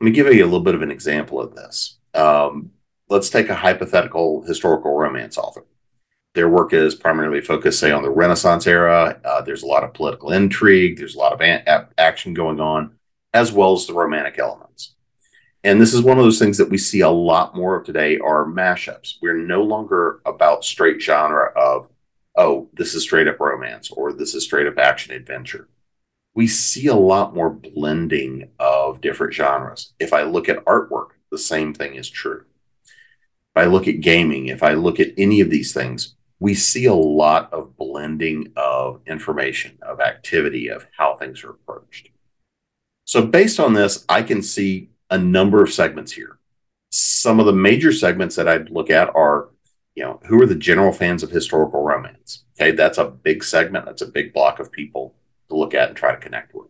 Let 0.00 0.06
me 0.06 0.10
give 0.10 0.26
you 0.32 0.42
a 0.42 0.46
little 0.46 0.60
bit 0.60 0.74
of 0.74 0.82
an 0.82 0.90
example 0.90 1.40
of 1.40 1.54
this. 1.54 1.98
Um, 2.14 2.72
let's 3.08 3.30
take 3.30 3.48
a 3.48 3.54
hypothetical 3.54 4.42
historical 4.42 4.94
romance 4.94 5.38
author. 5.38 5.64
Their 6.34 6.48
work 6.48 6.72
is 6.72 6.94
primarily 6.96 7.40
focused, 7.40 7.78
say, 7.78 7.92
on 7.92 8.02
the 8.02 8.10
Renaissance 8.10 8.66
era. 8.66 9.20
Uh, 9.24 9.40
there's 9.42 9.62
a 9.62 9.66
lot 9.66 9.84
of 9.84 9.94
political 9.94 10.32
intrigue. 10.32 10.98
There's 10.98 11.14
a 11.14 11.18
lot 11.18 11.32
of 11.32 11.40
a- 11.40 11.88
action 11.96 12.34
going 12.34 12.60
on, 12.60 12.96
as 13.32 13.52
well 13.52 13.72
as 13.72 13.86
the 13.86 13.94
romantic 13.94 14.38
elements. 14.38 14.94
And 15.62 15.80
this 15.80 15.94
is 15.94 16.02
one 16.02 16.18
of 16.18 16.24
those 16.24 16.38
things 16.38 16.58
that 16.58 16.68
we 16.68 16.76
see 16.76 17.00
a 17.00 17.08
lot 17.08 17.56
more 17.56 17.76
of 17.76 17.86
today 17.86 18.18
are 18.18 18.44
mashups. 18.44 19.14
We're 19.22 19.38
no 19.38 19.62
longer 19.62 20.20
about 20.26 20.64
straight 20.64 21.00
genre 21.00 21.52
of, 21.56 21.88
oh, 22.36 22.68
this 22.74 22.94
is 22.94 23.02
straight 23.02 23.28
up 23.28 23.40
romance 23.40 23.90
or 23.90 24.12
this 24.12 24.34
is 24.34 24.44
straight 24.44 24.66
up 24.66 24.76
action 24.76 25.14
adventure. 25.14 25.68
We 26.34 26.48
see 26.48 26.88
a 26.88 26.94
lot 26.94 27.34
more 27.34 27.48
blending 27.48 28.50
of 28.58 29.00
different 29.00 29.32
genres. 29.32 29.94
If 29.98 30.12
I 30.12 30.24
look 30.24 30.48
at 30.48 30.64
artwork, 30.64 31.10
the 31.30 31.38
same 31.38 31.72
thing 31.72 31.94
is 31.94 32.10
true. 32.10 32.44
If 32.84 33.62
I 33.62 33.64
look 33.64 33.88
at 33.88 34.00
gaming, 34.00 34.48
if 34.48 34.62
I 34.62 34.74
look 34.74 35.00
at 35.00 35.14
any 35.16 35.40
of 35.40 35.48
these 35.48 35.72
things, 35.72 36.14
we 36.44 36.52
see 36.52 36.84
a 36.84 36.92
lot 36.92 37.50
of 37.54 37.74
blending 37.78 38.52
of 38.54 39.00
information, 39.06 39.78
of 39.80 39.98
activity, 39.98 40.68
of 40.68 40.86
how 40.94 41.16
things 41.16 41.42
are 41.42 41.48
approached. 41.48 42.10
So, 43.06 43.24
based 43.24 43.58
on 43.58 43.72
this, 43.72 44.04
I 44.10 44.22
can 44.22 44.42
see 44.42 44.90
a 45.08 45.16
number 45.16 45.62
of 45.62 45.72
segments 45.72 46.12
here. 46.12 46.38
Some 46.90 47.40
of 47.40 47.46
the 47.46 47.54
major 47.54 47.92
segments 47.92 48.36
that 48.36 48.46
I'd 48.46 48.68
look 48.68 48.90
at 48.90 49.08
are, 49.16 49.48
you 49.94 50.04
know, 50.04 50.20
who 50.26 50.42
are 50.42 50.46
the 50.46 50.54
general 50.54 50.92
fans 50.92 51.22
of 51.22 51.30
historical 51.30 51.82
romance? 51.82 52.44
Okay, 52.60 52.72
that's 52.72 52.98
a 52.98 53.06
big 53.06 53.42
segment. 53.42 53.86
That's 53.86 54.02
a 54.02 54.06
big 54.06 54.34
block 54.34 54.60
of 54.60 54.70
people 54.70 55.14
to 55.48 55.56
look 55.56 55.72
at 55.72 55.88
and 55.88 55.96
try 55.96 56.12
to 56.12 56.20
connect 56.20 56.54
with. 56.54 56.68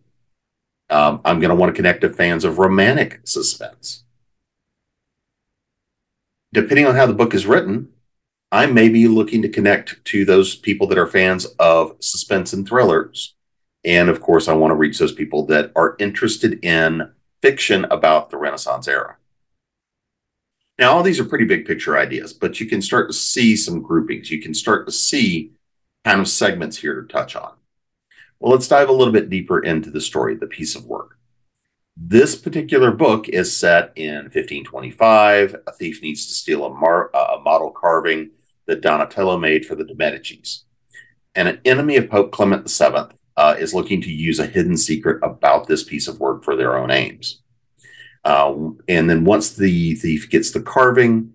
Um, 0.88 1.20
I'm 1.24 1.40
going 1.40 1.50
to 1.50 1.56
want 1.56 1.74
to 1.74 1.76
connect 1.76 2.02
to 2.02 2.10
fans 2.10 2.44
of 2.44 2.60
romantic 2.60 3.22
suspense. 3.24 4.04
Depending 6.52 6.86
on 6.86 6.94
how 6.94 7.06
the 7.06 7.12
book 7.12 7.34
is 7.34 7.44
written, 7.44 7.88
I 8.54 8.66
may 8.66 8.88
be 8.88 9.08
looking 9.08 9.42
to 9.42 9.48
connect 9.48 10.04
to 10.04 10.24
those 10.24 10.54
people 10.54 10.86
that 10.86 10.96
are 10.96 11.08
fans 11.08 11.44
of 11.58 11.96
suspense 11.98 12.52
and 12.52 12.64
thrillers. 12.64 13.34
And 13.84 14.08
of 14.08 14.20
course, 14.20 14.46
I 14.46 14.52
want 14.52 14.70
to 14.70 14.76
reach 14.76 15.00
those 15.00 15.10
people 15.10 15.44
that 15.46 15.72
are 15.74 15.96
interested 15.98 16.64
in 16.64 17.10
fiction 17.42 17.84
about 17.86 18.30
the 18.30 18.36
Renaissance 18.36 18.86
era. 18.86 19.16
Now, 20.78 20.92
all 20.92 21.02
these 21.02 21.18
are 21.18 21.24
pretty 21.24 21.46
big 21.46 21.66
picture 21.66 21.98
ideas, 21.98 22.32
but 22.32 22.60
you 22.60 22.66
can 22.66 22.80
start 22.80 23.08
to 23.08 23.12
see 23.12 23.56
some 23.56 23.82
groupings. 23.82 24.30
You 24.30 24.40
can 24.40 24.54
start 24.54 24.86
to 24.86 24.92
see 24.92 25.50
kind 26.04 26.20
of 26.20 26.28
segments 26.28 26.76
here 26.78 27.02
to 27.02 27.08
touch 27.08 27.34
on. 27.34 27.54
Well, 28.38 28.52
let's 28.52 28.68
dive 28.68 28.88
a 28.88 28.92
little 28.92 29.12
bit 29.12 29.30
deeper 29.30 29.58
into 29.58 29.90
the 29.90 30.00
story, 30.00 30.36
the 30.36 30.46
piece 30.46 30.76
of 30.76 30.86
work. 30.86 31.18
This 31.96 32.36
particular 32.36 32.92
book 32.92 33.28
is 33.28 33.56
set 33.56 33.92
in 33.96 34.26
1525. 34.26 35.56
A 35.66 35.72
thief 35.72 36.02
needs 36.02 36.28
to 36.28 36.34
steal 36.34 36.64
a, 36.64 36.70
mar- 36.70 37.10
a 37.12 37.40
model 37.40 37.72
carving 37.72 38.30
that 38.66 38.80
Donatello 38.80 39.38
made 39.38 39.66
for 39.66 39.74
the 39.74 39.84
de 39.84 39.94
Medicis. 39.94 40.62
And 41.34 41.48
an 41.48 41.60
enemy 41.64 41.96
of 41.96 42.10
Pope 42.10 42.32
Clement 42.32 42.70
VII 42.70 43.16
uh, 43.36 43.56
is 43.58 43.74
looking 43.74 44.00
to 44.02 44.12
use 44.12 44.38
a 44.38 44.46
hidden 44.46 44.76
secret 44.76 45.20
about 45.22 45.66
this 45.66 45.82
piece 45.82 46.08
of 46.08 46.20
work 46.20 46.44
for 46.44 46.56
their 46.56 46.76
own 46.76 46.90
aims. 46.90 47.42
Uh, 48.24 48.54
and 48.88 49.10
then 49.10 49.24
once 49.24 49.54
the 49.54 49.94
thief 49.96 50.30
gets 50.30 50.50
the 50.50 50.62
carving 50.62 51.34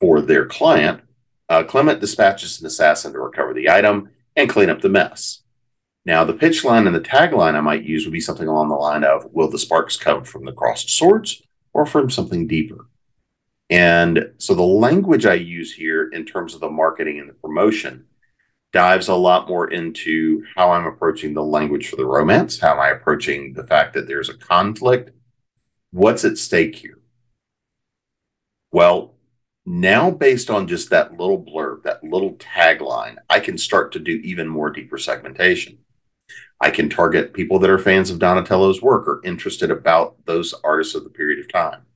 for 0.00 0.20
their 0.20 0.46
client, 0.46 1.00
uh, 1.48 1.64
Clement 1.64 2.00
dispatches 2.00 2.60
an 2.60 2.66
assassin 2.66 3.12
to 3.12 3.18
recover 3.18 3.52
the 3.54 3.68
item 3.68 4.10
and 4.36 4.48
clean 4.48 4.70
up 4.70 4.80
the 4.80 4.88
mess. 4.88 5.40
Now, 6.04 6.24
the 6.24 6.32
pitch 6.32 6.64
line 6.64 6.86
and 6.86 6.96
the 6.96 7.00
tagline 7.00 7.54
I 7.54 7.60
might 7.60 7.84
use 7.84 8.04
would 8.04 8.12
be 8.12 8.20
something 8.20 8.48
along 8.48 8.68
the 8.68 8.74
line 8.74 9.04
of 9.04 9.26
Will 9.32 9.48
the 9.48 9.58
sparks 9.58 9.96
come 9.96 10.24
from 10.24 10.44
the 10.44 10.52
crossed 10.52 10.90
swords 10.90 11.42
or 11.72 11.86
from 11.86 12.10
something 12.10 12.46
deeper? 12.46 12.86
And 13.72 14.34
so 14.36 14.54
the 14.54 14.62
language 14.62 15.24
I 15.24 15.32
use 15.32 15.72
here 15.72 16.10
in 16.10 16.26
terms 16.26 16.52
of 16.52 16.60
the 16.60 16.68
marketing 16.68 17.18
and 17.18 17.26
the 17.26 17.32
promotion 17.32 18.04
dives 18.70 19.08
a 19.08 19.14
lot 19.14 19.48
more 19.48 19.70
into 19.70 20.44
how 20.54 20.72
I'm 20.72 20.84
approaching 20.84 21.32
the 21.32 21.42
language 21.42 21.88
for 21.88 21.96
the 21.96 22.04
romance, 22.04 22.60
how 22.60 22.72
am 22.72 22.80
I 22.80 22.90
approaching 22.90 23.54
the 23.54 23.66
fact 23.66 23.94
that 23.94 24.06
there's 24.06 24.28
a 24.28 24.36
conflict, 24.36 25.12
what's 25.90 26.22
at 26.22 26.36
stake 26.36 26.76
here? 26.76 26.98
Well, 28.72 29.14
now 29.64 30.10
based 30.10 30.50
on 30.50 30.68
just 30.68 30.90
that 30.90 31.16
little 31.16 31.42
blurb, 31.42 31.84
that 31.84 32.04
little 32.04 32.34
tagline, 32.34 33.16
I 33.30 33.40
can 33.40 33.56
start 33.56 33.90
to 33.92 33.98
do 33.98 34.20
even 34.22 34.48
more 34.48 34.68
deeper 34.68 34.98
segmentation. 34.98 35.78
I 36.60 36.68
can 36.70 36.90
target 36.90 37.32
people 37.32 37.58
that 37.60 37.70
are 37.70 37.78
fans 37.78 38.10
of 38.10 38.18
Donatello's 38.18 38.82
work 38.82 39.08
or 39.08 39.22
interested 39.24 39.70
about 39.70 40.26
those 40.26 40.52
artists 40.62 40.94
of 40.94 41.04
the 41.04 41.10
period 41.10 41.40
of 41.40 41.50
time. 41.50 41.86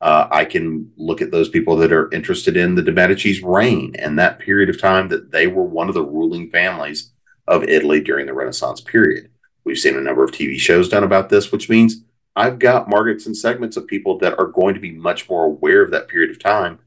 Uh, 0.00 0.28
I 0.30 0.44
can 0.44 0.92
look 0.96 1.22
at 1.22 1.30
those 1.30 1.48
people 1.48 1.76
that 1.76 1.92
are 1.92 2.12
interested 2.12 2.56
in 2.56 2.74
the 2.74 2.82
de 2.82 2.92
Medici's 2.92 3.42
reign 3.42 3.94
and 3.98 4.18
that 4.18 4.38
period 4.38 4.68
of 4.68 4.80
time 4.80 5.08
that 5.08 5.30
they 5.30 5.46
were 5.46 5.64
one 5.64 5.88
of 5.88 5.94
the 5.94 6.04
ruling 6.04 6.50
families 6.50 7.12
of 7.46 7.64
Italy 7.64 8.00
during 8.00 8.26
the 8.26 8.34
Renaissance 8.34 8.80
period. 8.80 9.30
We've 9.64 9.78
seen 9.78 9.96
a 9.96 10.00
number 10.00 10.22
of 10.22 10.30
TV 10.30 10.58
shows 10.58 10.88
done 10.88 11.04
about 11.04 11.30
this, 11.30 11.50
which 11.50 11.70
means 11.70 12.02
I've 12.36 12.58
got 12.58 12.88
markets 12.88 13.26
and 13.26 13.36
segments 13.36 13.76
of 13.76 13.86
people 13.86 14.18
that 14.18 14.38
are 14.38 14.46
going 14.46 14.74
to 14.74 14.80
be 14.80 14.92
much 14.92 15.28
more 15.28 15.44
aware 15.44 15.82
of 15.82 15.90
that 15.92 16.08
period 16.08 16.30
of 16.30 16.38
time. 16.38 16.80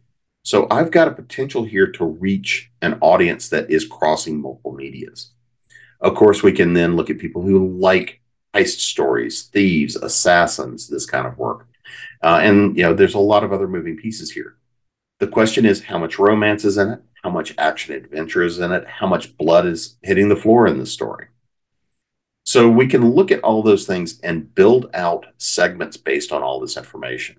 So 0.44 0.68
I've 0.70 0.92
got 0.92 1.08
a 1.08 1.12
potential 1.12 1.64
here 1.64 1.88
to 1.94 2.06
reach 2.06 2.72
an 2.82 2.98
audience 3.02 3.50
that 3.50 3.70
is 3.70 3.86
crossing 3.86 4.42
multiple 4.42 4.74
medias. 4.74 5.32
Of 6.00 6.16
course, 6.16 6.44
we 6.44 6.52
can 6.52 6.74
then 6.74 6.96
look 6.96 7.10
at 7.10 7.18
people 7.18 7.42
who 7.42 7.80
like 7.80 8.22
heist 8.54 8.80
stories, 8.80 9.44
thieves, 9.44 9.96
assassins, 9.96 10.88
this 10.88 11.06
kind 11.06 11.28
of 11.28 11.38
work. 11.38 11.68
Uh, 12.24 12.40
and 12.42 12.76
you 12.78 12.84
know, 12.84 12.94
there's 12.94 13.14
a 13.14 13.20
lot 13.20 13.44
of 13.44 13.54
other 13.54 13.68
moving 13.68 13.98
pieces 13.98 14.32
here. 14.32 14.56
The 15.20 15.28
question 15.28 15.66
is 15.66 15.84
how 15.84 15.98
much 15.98 16.20
romance 16.20 16.64
is 16.66 16.78
in 16.78 16.90
it, 16.90 17.02
how 17.24 17.30
much 17.30 17.54
action 17.58 17.96
adventure 17.96 18.44
is 18.44 18.60
in 18.60 18.72
it, 18.72 18.88
how 18.88 19.08
much 19.08 19.36
blood 19.38 19.66
is 19.66 19.98
hitting 20.04 20.30
the 20.30 20.36
floor 20.36 20.68
in 20.68 20.78
the 20.78 20.86
story. 20.86 21.28
So 22.46 22.70
we 22.70 22.88
can 22.88 23.12
look 23.12 23.32
at 23.32 23.42
all 23.42 23.62
those 23.62 23.86
things 23.86 24.20
and 24.22 24.54
build 24.56 24.90
out 24.94 25.26
segments 25.38 25.98
based 25.98 26.32
on 26.32 26.44
all 26.44 26.60
this 26.60 26.78
information. 26.78 27.38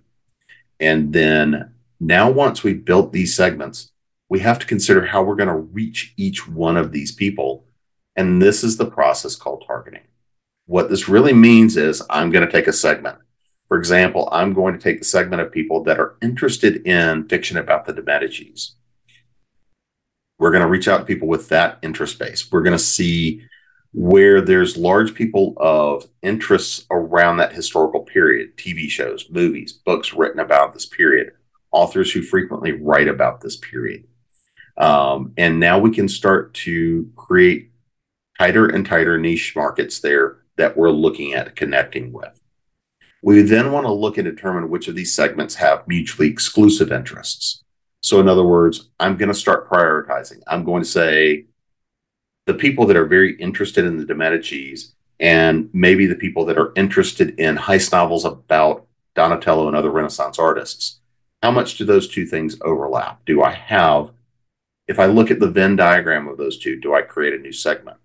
And 0.81 1.13
then 1.13 1.73
now, 2.01 2.31
once 2.31 2.63
we've 2.63 2.85
built 2.85 3.13
these 3.13 3.35
segments, 3.35 3.91
we 4.29 4.41
have 4.41 4.59
to 4.59 4.67
consider 4.67 5.07
how 5.07 5.23
we're 5.23 5.35
going 5.35 5.49
to 5.49 5.55
reach 5.55 6.13
each 6.17 6.47
one 6.47 6.77
of 6.77 6.93
these 6.93 7.11
people. 7.11 7.65
And 8.15 8.41
this 8.43 8.63
is 8.63 8.77
the 8.77 8.91
process 8.91 9.35
called 9.35 9.65
targeting. 9.67 10.03
What 10.67 10.91
this 10.91 11.09
really 11.09 11.33
means 11.33 11.77
is 11.77 12.03
I'm 12.11 12.31
going 12.31 12.45
to 12.45 12.53
take 12.53 12.67
a 12.67 12.73
segment 12.73 13.19
for 13.69 13.79
example, 13.79 14.29
I'm 14.33 14.55
going 14.55 14.75
to 14.75 14.81
take 14.81 14.99
the 14.99 15.05
segment 15.05 15.43
of 15.43 15.53
people 15.53 15.85
that 15.85 16.01
are 16.01 16.17
interested 16.23 16.87
in 16.87 17.29
fiction 17.29 17.59
about 17.59 17.85
the 17.85 17.93
de 17.93 18.03
Medicis. 18.03 18.73
We're 20.39 20.53
going 20.53 20.63
to 20.63 20.69
reach 20.69 20.89
out 20.89 20.99
to 20.99 21.05
people 21.05 21.29
with 21.29 21.49
that 21.51 21.79
interest 21.83 22.19
base. 22.19 22.51
We're 22.51 22.63
going 22.63 22.77
to 22.77 22.83
see 22.83 23.43
where 23.93 24.41
there's 24.41 24.77
large 24.77 25.15
people 25.15 25.55
of 25.59 26.07
interests 26.23 26.87
around 26.91 27.39
that 27.39 27.53
historical 27.53 28.01
period 28.01 28.57
TV 28.57 28.89
shows, 28.89 29.29
movies, 29.29 29.73
books 29.73 30.15
written 30.15 30.41
about 30.41 30.73
this 30.73 30.87
period, 30.87 31.33
authors 31.71 32.13
who 32.13 32.23
frequently 32.23 32.73
write 32.73 33.09
about 33.09 33.41
this 33.41 33.57
period. 33.57 34.05
Um, 34.79 35.33
and 35.37 35.59
now 35.59 35.79
we 35.79 35.91
can 35.91 36.09
start 36.09 36.55
to 36.55 37.11
create 37.17 37.73
tighter 38.39 38.67
and 38.67 38.87
tighter 38.87 39.19
niche 39.19 39.55
markets 39.57 40.01
there 40.01 40.39
that 40.57 40.77
we're 40.77 40.91
looking 40.91 41.35
at 41.35 41.57
connecting 41.57 42.13
with. 42.13 42.41
We 43.23 43.43
then 43.43 43.73
want 43.73 43.87
to 43.87 43.93
look 43.93 44.17
and 44.17 44.25
determine 44.25 44.71
which 44.71 44.89
of 44.89 44.95
these 44.95 45.15
segments 45.15 45.57
have 45.57 45.87
mutually 45.89 46.29
exclusive 46.29 46.93
interests. 46.93 47.65
So, 48.01 48.21
in 48.21 48.29
other 48.29 48.45
words, 48.45 48.91
I'm 49.01 49.17
going 49.17 49.29
to 49.29 49.35
start 49.35 49.69
prioritizing. 49.69 50.41
I'm 50.47 50.65
going 50.65 50.83
to 50.83 50.89
say 50.89 51.47
the 52.47 52.55
people 52.55 52.87
that 52.87 52.97
are 52.97 53.07
very 53.07 53.37
interested 53.37 53.85
in 53.85 53.99
the 53.99 54.05
de 54.05 54.15
Medicis 54.15 54.93
and 55.21 55.69
maybe 55.73 56.07
the 56.07 56.15
people 56.15 56.45
that 56.47 56.59
are 56.59 56.73
interested 56.77 57.39
in 57.41 57.57
heist 57.57 57.93
novels 57.93 58.25
about 58.25 58.87
Donatello 59.15 59.67
and 59.67 59.77
other 59.77 59.91
Renaissance 59.91 60.39
artists. 60.39 61.01
How 61.43 61.51
much 61.51 61.77
do 61.77 61.85
those 61.85 62.09
two 62.09 62.25
things 62.25 62.57
overlap? 62.63 63.25
Do 63.25 63.43
I 63.43 63.53
have, 63.53 64.13
if 64.87 64.99
I 64.99 65.07
look 65.07 65.31
at 65.31 65.41
the 65.41 65.51
Venn 65.51 65.77
diagram 65.77 66.29
of 66.29 66.39
those 66.39 66.59
two, 66.59 66.81
do 66.81 66.95
I 66.95 67.03
create 67.03 67.35
a 67.35 67.39
new 67.39 67.53
segment? 67.53 67.99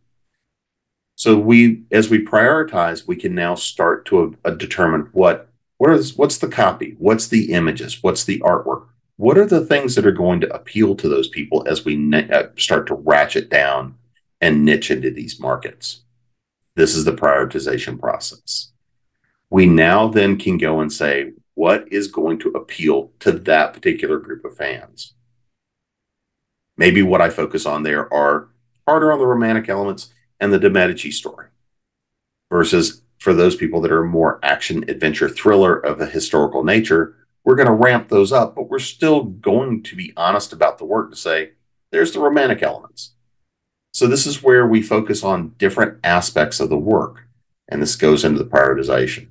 So 1.23 1.37
we, 1.37 1.83
as 1.89 2.09
we 2.09 2.19
prioritize, 2.19 3.07
we 3.07 3.15
can 3.15 3.33
now 3.33 3.55
start 3.55 4.05
to 4.07 4.37
uh, 4.43 4.49
determine 4.49 5.07
what 5.13 5.47
what 5.77 5.93
is 5.93 6.17
what's 6.17 6.37
the 6.37 6.49
copy, 6.49 6.97
what's 6.99 7.29
the 7.29 7.53
images, 7.53 8.03
what's 8.03 8.25
the 8.25 8.39
artwork, 8.39 8.87
what 9.15 9.37
are 9.37 9.45
the 9.45 9.65
things 9.65 9.95
that 9.95 10.05
are 10.05 10.11
going 10.11 10.41
to 10.41 10.53
appeal 10.53 10.95
to 10.95 11.07
those 11.07 11.29
people 11.29 11.65
as 11.65 11.85
we 11.85 11.95
ne- 11.95 12.29
uh, 12.29 12.47
start 12.57 12.87
to 12.87 12.95
ratchet 12.95 13.49
down 13.49 13.95
and 14.41 14.65
niche 14.65 14.91
into 14.91 15.11
these 15.11 15.39
markets. 15.39 16.01
This 16.75 16.93
is 16.93 17.05
the 17.05 17.13
prioritization 17.13 17.97
process. 17.97 18.73
We 19.49 19.65
now 19.65 20.09
then 20.09 20.37
can 20.37 20.57
go 20.57 20.81
and 20.81 20.91
say 20.91 21.31
what 21.53 21.87
is 21.89 22.09
going 22.09 22.39
to 22.39 22.49
appeal 22.49 23.13
to 23.21 23.31
that 23.31 23.73
particular 23.73 24.19
group 24.19 24.43
of 24.43 24.57
fans. 24.57 25.13
Maybe 26.75 27.01
what 27.01 27.21
I 27.21 27.29
focus 27.29 27.65
on 27.65 27.83
there 27.83 28.13
are 28.13 28.49
harder 28.85 29.13
on 29.13 29.19
the 29.19 29.25
romantic 29.25 29.69
elements 29.69 30.09
and 30.43 30.51
the 30.51 30.59
De 30.59 30.69
Medici 30.69 31.09
story 31.09 31.47
versus 32.51 33.01
for 33.17 33.33
those 33.33 33.55
people 33.55 33.79
that 33.79 33.91
are 33.91 34.03
more 34.03 34.39
action 34.43 34.83
adventure 34.89 35.29
thriller 35.29 35.79
of 35.79 36.01
a 36.01 36.05
historical 36.05 36.65
nature 36.65 37.15
we're 37.45 37.55
going 37.55 37.67
to 37.67 37.73
ramp 37.73 38.09
those 38.09 38.33
up 38.33 38.53
but 38.53 38.69
we're 38.69 38.77
still 38.77 39.23
going 39.23 39.81
to 39.81 39.95
be 39.95 40.11
honest 40.17 40.51
about 40.51 40.77
the 40.77 40.85
work 40.85 41.09
to 41.09 41.15
say 41.15 41.51
there's 41.93 42.11
the 42.11 42.19
romantic 42.19 42.61
elements. 42.63 43.13
So 43.93 44.07
this 44.07 44.25
is 44.25 44.41
where 44.41 44.65
we 44.65 44.81
focus 44.81 45.23
on 45.23 45.53
different 45.59 45.99
aspects 46.03 46.59
of 46.59 46.69
the 46.69 46.77
work 46.77 47.27
and 47.69 47.81
this 47.81 47.95
goes 47.95 48.25
into 48.25 48.39
the 48.39 48.49
prioritization 48.49 49.27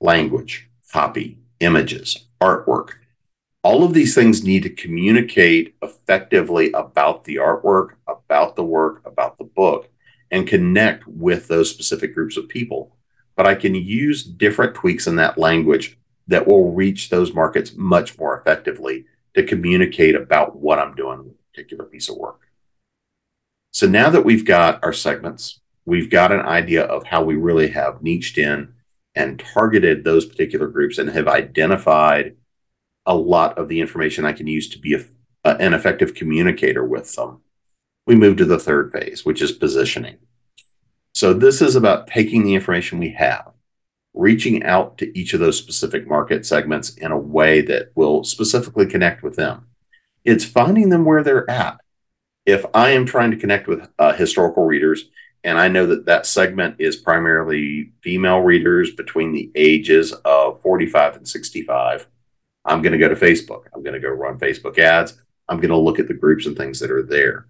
language 0.00 0.68
copy 0.90 1.38
images 1.60 2.26
artwork. 2.40 2.94
All 3.62 3.84
of 3.84 3.94
these 3.94 4.14
things 4.14 4.42
need 4.42 4.62
to 4.64 4.70
communicate 4.70 5.76
effectively 5.80 6.72
about 6.72 7.24
the 7.24 7.36
artwork 7.36 7.90
about 8.08 8.56
the 8.56 8.64
work 8.64 9.02
about 9.04 9.38
the 9.38 9.44
book 9.44 9.90
and 10.30 10.46
connect 10.46 11.06
with 11.06 11.48
those 11.48 11.70
specific 11.70 12.14
groups 12.14 12.36
of 12.36 12.48
people. 12.48 12.96
But 13.36 13.46
I 13.46 13.54
can 13.54 13.74
use 13.74 14.24
different 14.24 14.74
tweaks 14.74 15.06
in 15.06 15.16
that 15.16 15.38
language 15.38 15.98
that 16.28 16.46
will 16.46 16.72
reach 16.72 17.08
those 17.08 17.34
markets 17.34 17.74
much 17.76 18.18
more 18.18 18.38
effectively 18.38 19.04
to 19.34 19.42
communicate 19.42 20.14
about 20.14 20.56
what 20.56 20.78
I'm 20.78 20.94
doing 20.94 21.18
with 21.18 21.34
a 21.34 21.52
particular 21.52 21.84
piece 21.84 22.08
of 22.08 22.16
work. 22.16 22.40
So 23.72 23.86
now 23.86 24.10
that 24.10 24.24
we've 24.24 24.44
got 24.44 24.82
our 24.82 24.92
segments, 24.92 25.60
we've 25.84 26.10
got 26.10 26.32
an 26.32 26.40
idea 26.40 26.84
of 26.84 27.04
how 27.04 27.22
we 27.22 27.36
really 27.36 27.68
have 27.68 28.02
niched 28.02 28.38
in 28.38 28.72
and 29.14 29.38
targeted 29.38 30.02
those 30.02 30.26
particular 30.26 30.66
groups 30.66 30.98
and 30.98 31.10
have 31.10 31.28
identified 31.28 32.36
a 33.04 33.14
lot 33.14 33.56
of 33.56 33.68
the 33.68 33.80
information 33.80 34.24
I 34.24 34.32
can 34.32 34.46
use 34.46 34.68
to 34.70 34.78
be 34.78 34.94
a, 34.94 35.04
an 35.44 35.74
effective 35.74 36.14
communicator 36.14 36.84
with 36.84 37.14
them 37.14 37.40
we 38.06 38.14
move 38.14 38.36
to 38.36 38.44
the 38.44 38.58
third 38.58 38.92
phase, 38.92 39.24
which 39.24 39.42
is 39.42 39.52
positioning. 39.52 40.18
So 41.14 41.32
this 41.32 41.60
is 41.60 41.76
about 41.76 42.06
taking 42.06 42.44
the 42.44 42.54
information 42.54 42.98
we 42.98 43.10
have, 43.10 43.52
reaching 44.14 44.62
out 44.62 44.98
to 44.98 45.18
each 45.18 45.34
of 45.34 45.40
those 45.40 45.58
specific 45.58 46.06
market 46.06 46.46
segments 46.46 46.90
in 46.90 47.10
a 47.10 47.18
way 47.18 47.60
that 47.62 47.90
will 47.94 48.22
specifically 48.22 48.86
connect 48.86 49.22
with 49.22 49.36
them. 49.36 49.66
It's 50.24 50.44
finding 50.44 50.90
them 50.90 51.04
where 51.04 51.22
they're 51.22 51.48
at. 51.50 51.80
If 52.44 52.64
I 52.74 52.90
am 52.90 53.06
trying 53.06 53.32
to 53.32 53.36
connect 53.36 53.66
with 53.66 53.88
uh, 53.98 54.12
historical 54.12 54.64
readers, 54.64 55.06
and 55.42 55.58
I 55.58 55.68
know 55.68 55.86
that 55.86 56.06
that 56.06 56.26
segment 56.26 56.76
is 56.78 56.96
primarily 56.96 57.92
female 58.02 58.40
readers 58.40 58.92
between 58.92 59.32
the 59.32 59.50
ages 59.54 60.12
of 60.12 60.60
45 60.60 61.16
and 61.16 61.28
65, 61.28 62.08
I'm 62.64 62.82
going 62.82 62.92
to 62.92 62.98
go 62.98 63.08
to 63.08 63.14
Facebook. 63.14 63.64
I'm 63.74 63.82
going 63.82 63.94
to 63.94 64.00
go 64.00 64.08
run 64.08 64.38
Facebook 64.38 64.78
ads. 64.78 65.20
I'm 65.48 65.58
going 65.58 65.70
to 65.70 65.76
look 65.76 65.98
at 65.98 66.08
the 66.08 66.14
groups 66.14 66.46
and 66.46 66.56
things 66.56 66.80
that 66.80 66.90
are 66.90 67.02
there. 67.02 67.46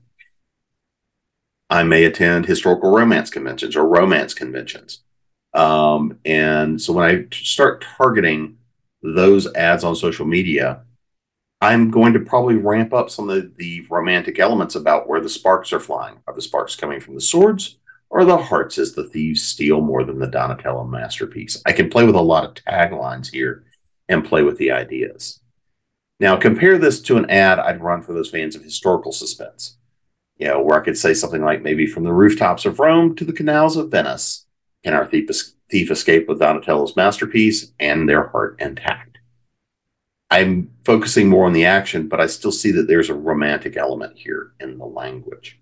I 1.69 1.83
may 1.83 2.05
attend 2.05 2.47
historical 2.47 2.91
romance 2.91 3.31
conventions 3.31 3.77
or 3.77 3.87
romance 3.87 4.35
conventions. 4.35 5.01
Um, 5.53 6.19
and 6.25 6.81
so 6.81 6.93
when 6.93 7.11
I 7.11 7.25
start 7.33 7.85
targeting 7.97 8.59
those 9.03 9.53
ads 9.55 9.85
on 9.85 9.97
social 9.97 10.27
media, 10.27 10.83
I'm 11.61 11.91
going 11.91 12.13
to 12.13 12.21
probably 12.21 12.57
ramp 12.57 12.93
up 12.93 13.09
some 13.11 13.31
of 13.31 13.57
the 13.57 13.87
romantic 13.89 14.39
elements 14.39 14.75
about 14.75 15.09
where 15.09 15.21
the 15.21 15.29
sparks 15.29 15.73
are 15.73 15.81
flying. 15.81 16.19
Are 16.27 16.35
the 16.35 16.43
sparks 16.43 16.77
coming 16.77 17.01
from 17.01 17.15
the 17.15 17.21
swords 17.21 17.79
or 18.11 18.25
the 18.25 18.37
hearts 18.37 18.79
as 18.79 18.93
the 18.93 19.05
thieves 19.05 19.43
steal 19.43 19.81
more 19.81 20.05
than 20.05 20.19
the 20.19 20.27
Donatello 20.27 20.85
masterpiece? 20.85 21.63
I 21.65 21.73
can 21.73 21.89
play 21.89 22.05
with 22.05 22.15
a 22.15 22.21
lot 22.21 22.45
of 22.45 22.55
taglines 22.55 23.31
here 23.31 23.65
and 24.09 24.25
play 24.25 24.43
with 24.43 24.59
the 24.59 24.71
ideas. 24.71 25.41
Now, 26.21 26.37
compare 26.37 26.79
this 26.79 27.01
to 27.03 27.17
an 27.17 27.29
ad 27.31 27.59
I'd 27.59 27.83
run 27.83 28.03
for 28.03 28.13
those 28.13 28.31
fans 28.31 28.55
of 28.55 28.63
historical 28.63 29.13
suspense. 29.13 29.77
You 30.39 30.49
know, 30.49 30.61
where 30.61 30.81
I 30.81 30.85
could 30.85 30.99
say 30.99 31.15
something 31.15 31.43
like 31.43 31.63
maybe 31.63 31.87
from 31.87 32.05
the 32.05 32.13
rooftops 32.13 32.67
of 32.67 32.79
Rome 32.79 33.15
to 33.17 33.25
the 33.25 33.33
canals 33.33 33.77
of 33.77 33.91
Venice, 33.91 34.45
can 34.85 34.93
our 34.93 35.07
thief, 35.07 35.31
thief 35.71 35.91
escape 35.91 36.29
with 36.29 36.41
Donatello's 36.41 36.95
masterpiece 36.95 37.73
and 37.81 38.09
their 38.09 38.29
heart 38.29 38.57
intact? 38.61 39.19
I'm 40.31 40.71
focusing 40.85 41.29
more 41.29 41.47
on 41.47 41.53
the 41.53 41.65
action, 41.65 42.09
but 42.09 42.21
I 42.21 42.27
still 42.27 42.53
see 42.53 42.71
that 42.73 42.89
there's 42.89 43.09
a 43.09 43.15
romantic 43.15 43.77
element 43.77 44.19
here 44.19 44.53
in 44.61 44.77
the 44.77 44.85
language. 44.85 45.59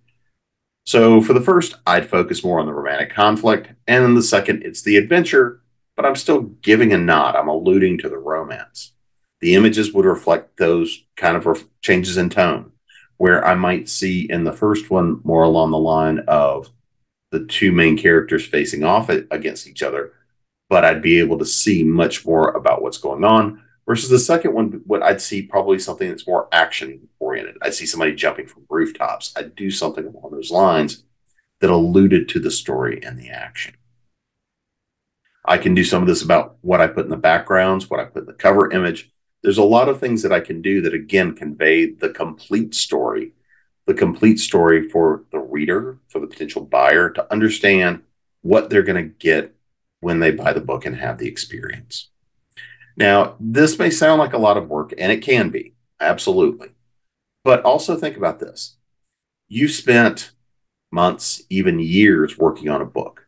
So 0.85 1.23
for 1.23 1.33
the 1.33 1.40
first, 1.40 1.76
I'd 1.87 2.09
focus 2.09 2.45
more 2.45 2.61
on 2.61 2.66
the 2.66 2.73
romantic 2.73 3.11
conflict, 3.11 3.69
and 3.87 4.04
in 4.04 4.14
the 4.14 4.23
second, 4.23 4.62
it's 4.64 4.83
the 4.83 4.97
adventure, 4.97 5.62
but 5.97 6.04
I'm 6.04 6.16
still 6.16 6.40
giving 6.40 6.93
a 6.93 6.99
nod. 6.99 7.37
I'm 7.37 7.49
alluding 7.49 7.99
to 7.99 8.09
the 8.09 8.19
romance. 8.19 8.93
The 9.40 9.54
images 9.54 9.93
would 9.93 10.04
reflect 10.04 10.57
those 10.57 11.04
kind 11.16 11.37
of 11.37 11.69
changes 11.81 12.16
in 12.16 12.31
tone, 12.31 12.73
where 13.16 13.44
I 13.44 13.54
might 13.54 13.88
see 13.88 14.30
in 14.30 14.44
the 14.44 14.52
first 14.52 14.90
one 14.90 15.21
more 15.25 15.44
along 15.44 15.71
the 15.71 15.78
line 15.78 16.21
of 16.28 16.71
the 17.30 17.44
two 17.44 17.73
main 17.73 17.97
characters 17.97 18.47
facing 18.47 18.85
off 18.85 19.09
against 19.09 19.66
each 19.66 19.83
other, 19.83 20.12
but 20.68 20.85
I'd 20.85 21.02
be 21.02 21.18
able 21.18 21.38
to 21.38 21.47
see 21.47 21.83
much 21.83 22.25
more 22.26 22.50
about 22.50 22.83
what's 22.83 22.99
going 22.99 23.25
on 23.25 23.62
Versus 23.87 24.09
the 24.09 24.18
second 24.18 24.54
one, 24.54 24.80
what 24.87 25.02
I'd 25.02 25.21
see 25.21 25.42
probably 25.42 25.78
something 25.78 26.09
that's 26.09 26.26
more 26.26 26.49
action 26.52 27.06
oriented. 27.18 27.56
I'd 27.61 27.75
see 27.75 27.85
somebody 27.85 28.14
jumping 28.14 28.47
from 28.47 28.64
rooftops. 28.71 29.35
I'd 29.37 29.54
do 29.54 29.71
something 29.71 30.06
along 30.06 30.30
those 30.33 30.50
lines 30.50 31.04
that 31.61 31.68
alluded 31.68 32.28
to 32.30 32.40
the 32.40 32.50
story 32.50 33.02
and 33.02 33.18
the 33.18 33.28
action. 33.28 33.75
I 35.44 35.59
can 35.59 35.75
do 35.75 35.85
some 35.85 36.00
of 36.00 36.09
this 36.09 36.23
about 36.23 36.56
what 36.62 36.80
I 36.80 36.87
put 36.87 37.04
in 37.04 37.11
the 37.11 37.18
backgrounds, 37.18 37.90
what 37.90 38.00
I 38.00 38.04
put 38.04 38.23
in 38.23 38.26
the 38.26 38.33
cover 38.33 38.71
image. 38.71 39.12
There's 39.44 39.58
a 39.58 39.62
lot 39.62 39.90
of 39.90 40.00
things 40.00 40.22
that 40.22 40.32
I 40.32 40.40
can 40.40 40.62
do 40.62 40.80
that 40.80 40.94
again 40.94 41.34
convey 41.34 41.90
the 41.90 42.08
complete 42.08 42.74
story, 42.74 43.32
the 43.84 43.92
complete 43.92 44.40
story 44.40 44.88
for 44.88 45.24
the 45.32 45.38
reader, 45.38 45.98
for 46.08 46.18
the 46.18 46.26
potential 46.26 46.62
buyer 46.62 47.10
to 47.10 47.30
understand 47.30 48.02
what 48.40 48.70
they're 48.70 48.82
going 48.82 49.04
to 49.04 49.14
get 49.18 49.54
when 50.00 50.18
they 50.18 50.30
buy 50.30 50.54
the 50.54 50.62
book 50.62 50.86
and 50.86 50.96
have 50.96 51.18
the 51.18 51.28
experience. 51.28 52.08
Now, 52.96 53.36
this 53.38 53.78
may 53.78 53.90
sound 53.90 54.18
like 54.18 54.32
a 54.32 54.38
lot 54.38 54.56
of 54.56 54.70
work, 54.70 54.94
and 54.96 55.12
it 55.12 55.20
can 55.20 55.50
be, 55.50 55.74
absolutely. 56.00 56.70
But 57.42 57.62
also 57.64 57.96
think 57.96 58.16
about 58.16 58.40
this 58.40 58.76
you 59.46 59.68
spent 59.68 60.32
months, 60.90 61.42
even 61.50 61.80
years 61.80 62.38
working 62.38 62.70
on 62.70 62.80
a 62.80 62.86
book. 62.86 63.24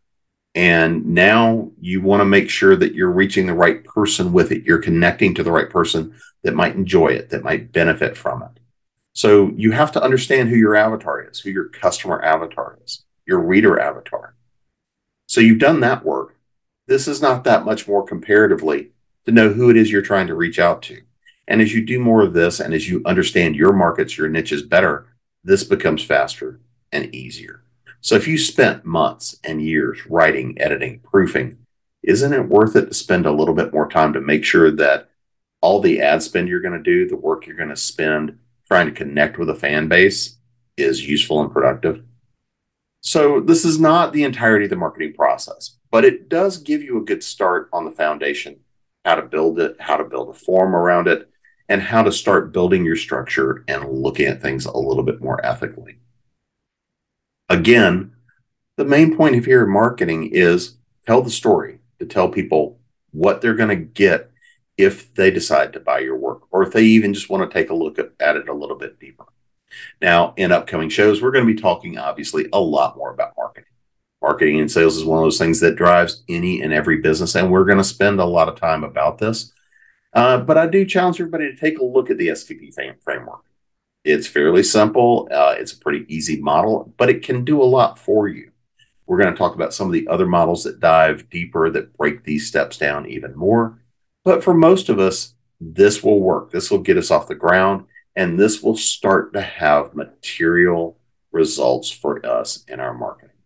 And 0.57 1.05
now 1.05 1.71
you 1.79 2.01
want 2.01 2.23
to 2.23 2.25
make 2.25 2.49
sure 2.49 2.77
that 2.77 2.95
you're 2.95 3.13
reaching 3.13 3.47
the 3.47 3.53
right 3.55 3.85
person 3.85 4.33
with 4.33 4.51
it. 4.51 4.65
You're 4.65 4.79
connecting 4.79 5.35
to 5.35 5.43
the 5.43 5.53
right 5.53 5.69
person 5.69 6.15
that 6.45 6.55
might 6.55 6.75
enjoy 6.75 7.09
it, 7.09 7.29
that 7.29 7.45
might 7.45 7.73
benefit 7.73 8.17
from 8.17 8.43
it. 8.43 8.59
So 9.13 9.53
you 9.55 9.73
have 9.73 9.93
to 9.93 10.03
understand 10.03 10.49
who 10.49 10.57
your 10.57 10.75
avatar 10.75 11.23
is, 11.23 11.41
who 11.41 11.51
your 11.51 11.69
customer 11.69 12.23
avatar 12.23 12.79
is, 12.83 13.05
your 13.27 13.39
reader 13.39 13.79
avatar. 13.79 14.35
So 15.27 15.43
you've 15.43 15.59
done 15.59 15.81
that 15.81 16.07
work. 16.07 16.39
This 16.87 17.07
is 17.07 17.21
not 17.21 17.45
that 17.45 17.67
much 17.67 17.87
more 17.87 18.03
comparatively 18.03 18.93
to 19.27 19.33
know 19.33 19.51
who 19.51 19.69
it 19.69 19.77
is 19.77 19.91
you're 19.91 20.01
trying 20.01 20.29
to 20.29 20.35
reach 20.35 20.59
out 20.59 20.81
to. 20.83 21.03
And 21.47 21.61
as 21.61 21.75
you 21.75 21.85
do 21.85 22.01
more 22.01 22.23
of 22.23 22.33
this 22.33 22.61
and 22.61 22.73
as 22.73 22.89
you 22.89 23.03
understand 23.05 23.57
your 23.57 23.75
markets, 23.75 24.17
your 24.17 24.29
niches 24.29 24.63
better, 24.63 25.07
this 25.45 25.65
becomes 25.65 26.03
faster 26.03 26.61
and 26.91 27.15
easier. 27.15 27.63
So 28.01 28.15
if 28.15 28.29
you 28.29 28.39
spent 28.39 28.85
months 28.85 29.37
and 29.43 29.61
years 29.61 30.07
writing, 30.07 30.61
editing, 30.61 31.01
proofing, 31.01 31.59
isn't 32.03 32.33
it 32.33 32.49
worth 32.49 32.77
it 32.77 32.87
to 32.87 32.95
spend 32.95 33.27
a 33.27 33.33
little 33.33 33.55
bit 33.55 33.73
more 33.73 33.89
time 33.89 34.13
to 34.13 34.21
make 34.21 34.45
sure 34.45 34.71
that 34.71 35.11
all 35.61 35.81
the 35.81 36.01
ad 36.01 36.23
spend 36.23 36.49
you're 36.49 36.61
going 36.61 36.77
to 36.77 36.83
do, 36.83 37.09
the 37.09 37.17
work 37.17 37.47
you're 37.47 37.57
going 37.57 37.69
to 37.69 37.77
spend 37.77 38.39
trying 38.69 38.87
to 38.87 38.93
connect 38.93 39.39
with 39.39 39.51
a 39.51 39.55
fan 39.55 39.89
base 39.89 40.37
is 40.77 41.09
useful 41.09 41.41
and 41.41 41.53
productive? 41.53 42.05
So 43.01 43.41
this 43.41 43.65
is 43.65 43.79
not 43.79 44.13
the 44.13 44.25
entirety 44.25 44.65
of 44.65 44.71
the 44.71 44.77
marketing 44.77 45.15
process, 45.15 45.77
but 45.91 46.05
it 46.05 46.29
does 46.29 46.59
give 46.59 46.83
you 46.83 46.99
a 46.99 47.05
good 47.05 47.23
start 47.23 47.69
on 47.73 47.85
the 47.85 47.93
foundation 47.93 48.61
how 49.05 49.15
to 49.15 49.23
build 49.23 49.61
it, 49.61 49.77
how 49.79 49.97
to 49.97 50.05
build 50.05 50.29
a 50.29 50.35
form 50.35 50.75
around 50.75 51.07
it, 51.07 51.31
and 51.69 51.81
how 51.81 52.03
to 52.03 52.11
start 52.11 52.53
building 52.53 52.85
your 52.85 52.97
structure 52.97 53.65
and 53.69 53.89
looking 53.89 54.27
at 54.27 54.43
things 54.43 54.67
a 54.67 54.77
little 54.77 55.05
bit 55.05 55.23
more 55.23 55.45
ethically. 55.47 55.99
Again, 57.49 58.13
the 58.77 58.85
main 58.85 59.17
point 59.17 59.37
of 59.37 59.45
here 59.45 59.65
in 59.65 59.71
marketing 59.71 60.31
is 60.33 60.77
tell 61.07 61.23
the 61.23 61.31
story 61.31 61.79
to 61.99 62.07
tell 62.07 62.29
people 62.29 62.79
what 63.13 63.41
they're 63.41 63.55
going 63.55 63.71
to 63.71 63.77
get 63.77 64.31
if 64.77 65.15
they 65.15 65.31
decide 65.31 65.73
to 65.73 65.81
buy 65.81 66.01
your 66.01 66.17
work 66.17 66.43
or 66.51 66.63
if 66.63 66.73
they 66.73 66.83
even 66.83 67.15
just 67.15 67.31
want 67.31 67.49
to 67.49 67.55
take 67.59 67.71
a 67.71 67.75
look 67.75 67.99
at, 67.99 68.11
at 68.21 68.37
it 68.37 68.49
a 68.49 68.55
little 68.55 68.77
bit 68.77 68.99
deeper. 69.01 69.25
Now, 70.03 70.35
in 70.37 70.53
upcoming 70.53 70.89
shows, 70.89 71.23
we're 71.23 71.31
going 71.31 71.47
to 71.47 71.55
be 71.55 71.61
talking 71.61 71.99
obviously 71.99 72.47
a 72.53 72.61
lot 72.61 72.97
more 72.97 73.13
about 73.13 73.35
marketing. 73.37 73.71
Marketing 74.21 74.61
and 74.61 74.71
sales 74.71 74.97
is 74.97 75.05
one 75.05 75.19
of 75.19 75.25
those 75.25 75.39
things 75.39 75.61
that 75.61 75.77
drives 75.77 76.25
any 76.29 76.61
and 76.63 76.73
every 76.73 76.99
business 76.99 77.35
and 77.35 77.51
we're 77.51 77.65
going 77.65 77.79
to 77.79 77.85
spend 77.85 78.19
a 78.19 78.25
lot 78.25 78.49
of 78.49 78.59
time 78.59 78.85
about 78.85 79.19
this. 79.19 79.53
Uh, 80.13 80.39
but 80.39 80.57
i 80.57 80.67
do 80.67 80.87
challenge 80.87 81.21
everybody 81.21 81.51
to 81.51 81.57
take 81.57 81.79
a 81.79 81.85
look 81.85 82.09
at 82.09 82.17
the 82.17 82.29
stp 82.29 82.73
framework 83.03 83.45
it's 84.07 84.27
fairly 84.27 84.63
simple. 84.63 85.29
Uh, 85.31 85.55
it's 85.59 85.73
a 85.73 85.79
pretty 85.79 86.05
easy 86.15 86.41
model 86.41 86.93
but 86.97 87.11
it 87.11 87.23
can 87.23 87.45
do 87.45 87.63
a 87.63 87.65
lot 87.65 87.99
for 87.99 88.29
you. 88.29 88.51
We're 89.07 89.19
going 89.19 89.33
to 89.33 89.39
talk 89.39 89.55
about 89.55 89.75
some 89.75 89.87
of 89.87 89.93
the 89.93 90.09
other 90.09 90.27
models 90.27 90.65
that 90.65 90.81
dive 90.81 91.31
deeper 91.31 91.71
that 91.71 91.97
break 91.97 92.25
these 92.25 92.47
steps 92.47 92.77
down 92.79 93.07
even 93.07 93.37
more. 93.37 93.81
But 94.25 94.43
for 94.43 94.55
most 94.55 94.89
of 94.89 94.99
us 94.99 95.35
this 95.61 96.03
will 96.03 96.21
work. 96.21 96.51
This 96.51 96.71
will 96.71 96.81
get 96.81 96.99
us 96.99 97.11
off 97.11 97.29
the 97.29 97.35
ground 97.35 97.87
and 98.15 98.39
this 98.39 98.63
will 98.63 98.77
start 98.77 99.33
to 99.35 99.41
have 99.43 99.95
material 99.95 100.99
results 101.33 101.91
for 101.91 102.25
us 102.27 102.65
in 102.67 102.81
our 102.81 102.95
marketing. 102.95 103.37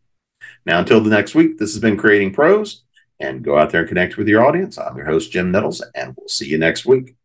Now, 0.65 0.79
until 0.79 1.01
the 1.01 1.11
next 1.11 1.35
week, 1.35 1.59
this 1.59 1.73
has 1.73 1.81
been 1.81 1.97
Creating 1.97 2.33
Pros, 2.33 2.85
and 3.19 3.43
go 3.43 3.59
out 3.59 3.71
there 3.71 3.81
and 3.81 3.89
connect 3.89 4.17
with 4.17 4.29
your 4.29 4.47
audience. 4.47 4.79
I'm 4.79 4.97
your 4.97 5.07
host, 5.07 5.33
Jim 5.33 5.51
Nettles, 5.51 5.85
and 5.95 6.15
we'll 6.17 6.29
see 6.29 6.47
you 6.47 6.59
next 6.59 6.87
week. 6.87 7.17